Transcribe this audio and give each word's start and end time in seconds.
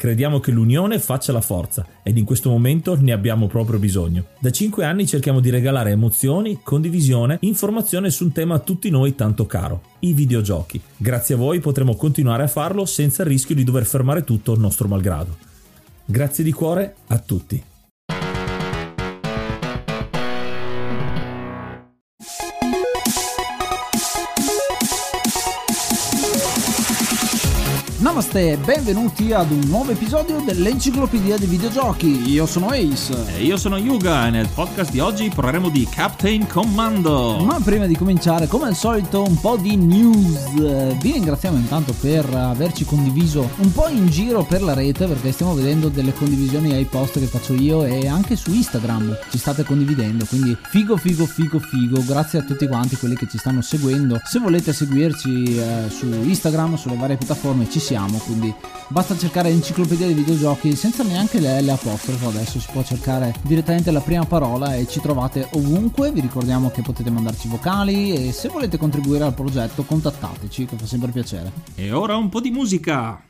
Crediamo 0.00 0.40
che 0.40 0.50
l'unione 0.50 0.98
faccia 0.98 1.30
la 1.30 1.42
forza 1.42 1.86
ed 2.02 2.16
in 2.16 2.24
questo 2.24 2.48
momento 2.48 2.96
ne 2.98 3.12
abbiamo 3.12 3.48
proprio 3.48 3.78
bisogno. 3.78 4.28
Da 4.38 4.50
5 4.50 4.82
anni 4.82 5.06
cerchiamo 5.06 5.40
di 5.40 5.50
regalare 5.50 5.90
emozioni, 5.90 6.60
condivisione, 6.62 7.36
informazione 7.42 8.08
su 8.08 8.24
un 8.24 8.32
tema 8.32 8.54
a 8.54 8.60
tutti 8.60 8.88
noi 8.88 9.14
tanto 9.14 9.44
caro, 9.44 9.82
i 9.98 10.14
videogiochi. 10.14 10.80
Grazie 10.96 11.34
a 11.34 11.36
voi 11.36 11.60
potremo 11.60 11.96
continuare 11.96 12.44
a 12.44 12.48
farlo 12.48 12.86
senza 12.86 13.24
il 13.24 13.28
rischio 13.28 13.54
di 13.54 13.62
dover 13.62 13.84
fermare 13.84 14.24
tutto 14.24 14.54
il 14.54 14.60
nostro 14.60 14.88
malgrado. 14.88 15.36
Grazie 16.06 16.44
di 16.44 16.52
cuore 16.52 16.94
a 17.08 17.18
tutti. 17.18 17.62
Namaste 28.20 28.52
e 28.52 28.56
benvenuti 28.58 29.32
ad 29.32 29.50
un 29.50 29.60
nuovo 29.64 29.92
episodio 29.92 30.42
dell'Enciclopedia 30.44 31.38
dei 31.38 31.48
Videogiochi. 31.48 32.30
Io 32.30 32.44
sono 32.44 32.66
Ace. 32.66 33.16
E 33.34 33.44
io 33.44 33.56
sono 33.56 33.78
Yuga 33.78 34.26
e 34.26 34.30
nel 34.30 34.46
podcast 34.52 34.90
di 34.90 35.00
oggi 35.00 35.30
parleremo 35.34 35.70
di 35.70 35.88
Captain 35.90 36.46
Commando. 36.46 37.38
Ma 37.42 37.58
prima 37.64 37.86
di 37.86 37.96
cominciare, 37.96 38.46
come 38.46 38.66
al 38.66 38.76
solito, 38.76 39.22
un 39.22 39.40
po' 39.40 39.56
di 39.56 39.74
news. 39.74 40.52
Vi 41.00 41.12
ringraziamo 41.12 41.56
intanto 41.56 41.94
per 41.98 42.28
averci 42.34 42.84
condiviso 42.84 43.48
un 43.56 43.72
po' 43.72 43.88
in 43.88 44.08
giro 44.08 44.42
per 44.42 44.62
la 44.62 44.74
rete 44.74 45.06
perché 45.06 45.32
stiamo 45.32 45.54
vedendo 45.54 45.88
delle 45.88 46.12
condivisioni 46.12 46.74
ai 46.74 46.84
post 46.84 47.18
che 47.18 47.24
faccio 47.24 47.54
io 47.54 47.84
e 47.84 48.06
anche 48.06 48.36
su 48.36 48.52
Instagram 48.52 49.16
ci 49.30 49.38
state 49.38 49.64
condividendo. 49.64 50.26
Quindi 50.26 50.54
figo, 50.60 50.98
figo, 50.98 51.24
figo, 51.24 51.58
figo. 51.58 52.04
Grazie 52.04 52.40
a 52.40 52.42
tutti 52.42 52.66
quanti 52.66 52.96
quelli 52.96 53.16
che 53.16 53.26
ci 53.26 53.38
stanno 53.38 53.62
seguendo. 53.62 54.20
Se 54.26 54.38
volete 54.40 54.74
seguirci 54.74 55.56
eh, 55.56 55.88
su 55.88 56.04
Instagram, 56.06 56.76
sulle 56.76 56.96
varie 56.96 57.16
piattaforme, 57.16 57.66
ci 57.70 57.80
siamo, 57.80 58.08
quindi 58.18 58.52
basta 58.88 59.16
cercare 59.16 59.48
enciclopedia 59.48 60.06
dei 60.06 60.14
videogiochi 60.14 60.74
senza 60.74 61.02
neanche 61.02 61.40
le 61.40 61.60
L 61.62 61.68
adesso 61.68 62.60
si 62.60 62.68
può 62.72 62.82
cercare 62.82 63.34
direttamente 63.42 63.90
la 63.90 64.00
prima 64.00 64.24
parola 64.24 64.74
e 64.74 64.86
ci 64.86 65.00
trovate 65.00 65.48
ovunque, 65.52 66.10
vi 66.10 66.20
ricordiamo 66.20 66.70
che 66.70 66.82
potete 66.82 67.10
mandarci 67.10 67.48
vocali 67.48 68.28
e 68.28 68.32
se 68.32 68.48
volete 68.48 68.76
contribuire 68.76 69.24
al 69.24 69.34
progetto 69.34 69.84
contattateci 69.84 70.66
che 70.66 70.76
fa 70.76 70.86
sempre 70.86 71.10
piacere. 71.10 71.52
E 71.74 71.92
ora 71.92 72.16
un 72.16 72.28
po' 72.28 72.40
di 72.40 72.50
musica! 72.50 73.29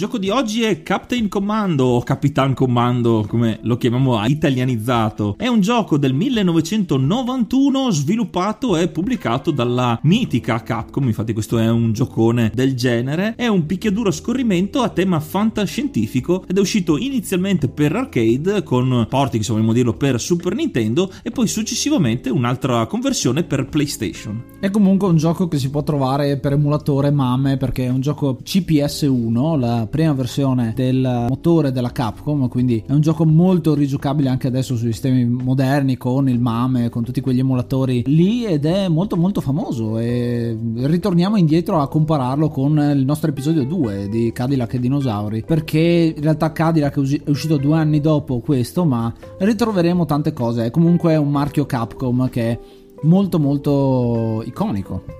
Gioco 0.00 0.16
di 0.16 0.30
oggi 0.30 0.62
è 0.62 0.82
Captain 0.82 1.28
Commando 1.28 1.84
o 1.84 2.02
Capitan 2.02 2.54
Commando, 2.54 3.26
come 3.28 3.58
lo 3.64 3.76
chiamiamo 3.76 4.24
italianizzato. 4.24 5.34
È 5.36 5.46
un 5.46 5.60
gioco 5.60 5.98
del 5.98 6.14
1991 6.14 7.90
sviluppato 7.90 8.78
e 8.78 8.88
pubblicato 8.88 9.50
dalla 9.50 9.98
mitica 10.04 10.62
Capcom, 10.62 11.06
infatti 11.06 11.34
questo 11.34 11.58
è 11.58 11.68
un 11.68 11.92
giocone 11.92 12.50
del 12.54 12.74
genere. 12.74 13.34
È 13.36 13.46
un 13.46 13.66
picchiaduro 13.66 14.08
a 14.08 14.12
scorrimento 14.12 14.80
a 14.80 14.88
tema 14.88 15.20
fantascientifico 15.20 16.46
ed 16.48 16.56
è 16.56 16.60
uscito 16.60 16.96
inizialmente 16.96 17.68
per 17.68 17.94
arcade 17.94 18.62
con 18.62 19.06
porting, 19.06 19.42
se 19.42 19.52
vogliamo 19.52 19.74
dirlo, 19.74 19.92
per 19.92 20.18
Super 20.18 20.54
Nintendo 20.54 21.12
e 21.22 21.30
poi 21.30 21.46
successivamente 21.46 22.30
un'altra 22.30 22.86
conversione 22.86 23.42
per 23.42 23.66
PlayStation. 23.66 24.44
È 24.60 24.70
comunque 24.70 25.08
un 25.08 25.18
gioco 25.18 25.46
che 25.46 25.58
si 25.58 25.68
può 25.68 25.82
trovare 25.82 26.38
per 26.38 26.52
emulatore 26.52 27.10
MAME 27.10 27.58
perché 27.58 27.84
è 27.84 27.90
un 27.90 28.00
gioco 28.00 28.38
CPS1, 28.42 29.58
la 29.58 29.88
prima 29.90 30.12
versione 30.12 30.72
del 30.74 31.26
motore 31.28 31.72
della 31.72 31.90
Capcom, 31.90 32.48
quindi 32.48 32.82
è 32.86 32.92
un 32.92 33.00
gioco 33.00 33.26
molto 33.26 33.74
rigiocabile 33.74 34.28
anche 34.28 34.46
adesso 34.46 34.76
sui 34.76 34.92
sistemi 34.92 35.24
moderni 35.24 35.96
con 35.96 36.28
il 36.28 36.40
MAME, 36.40 36.88
con 36.88 37.04
tutti 37.04 37.20
quegli 37.20 37.40
emulatori 37.40 38.02
lì 38.06 38.46
ed 38.46 38.64
è 38.64 38.88
molto 38.88 39.16
molto 39.16 39.40
famoso 39.40 39.98
e 39.98 40.56
ritorniamo 40.74 41.36
indietro 41.36 41.80
a 41.80 41.88
compararlo 41.88 42.48
con 42.48 42.78
il 42.78 43.04
nostro 43.04 43.30
episodio 43.30 43.64
2 43.64 44.08
di 44.08 44.30
Cadillac 44.32 44.74
e 44.74 44.80
Dinosauri, 44.80 45.42
perché 45.42 46.14
in 46.16 46.22
realtà 46.22 46.52
Cadillac 46.52 46.94
è 46.94 47.30
uscito 47.30 47.56
due 47.56 47.76
anni 47.76 48.00
dopo 48.00 48.38
questo, 48.38 48.84
ma 48.84 49.12
ritroveremo 49.38 50.06
tante 50.06 50.32
cose, 50.32 50.66
è 50.66 50.70
comunque 50.70 51.16
un 51.16 51.30
marchio 51.30 51.66
Capcom 51.66 52.28
che 52.30 52.50
è 52.50 52.58
molto 53.02 53.38
molto 53.38 54.42
iconico. 54.46 55.19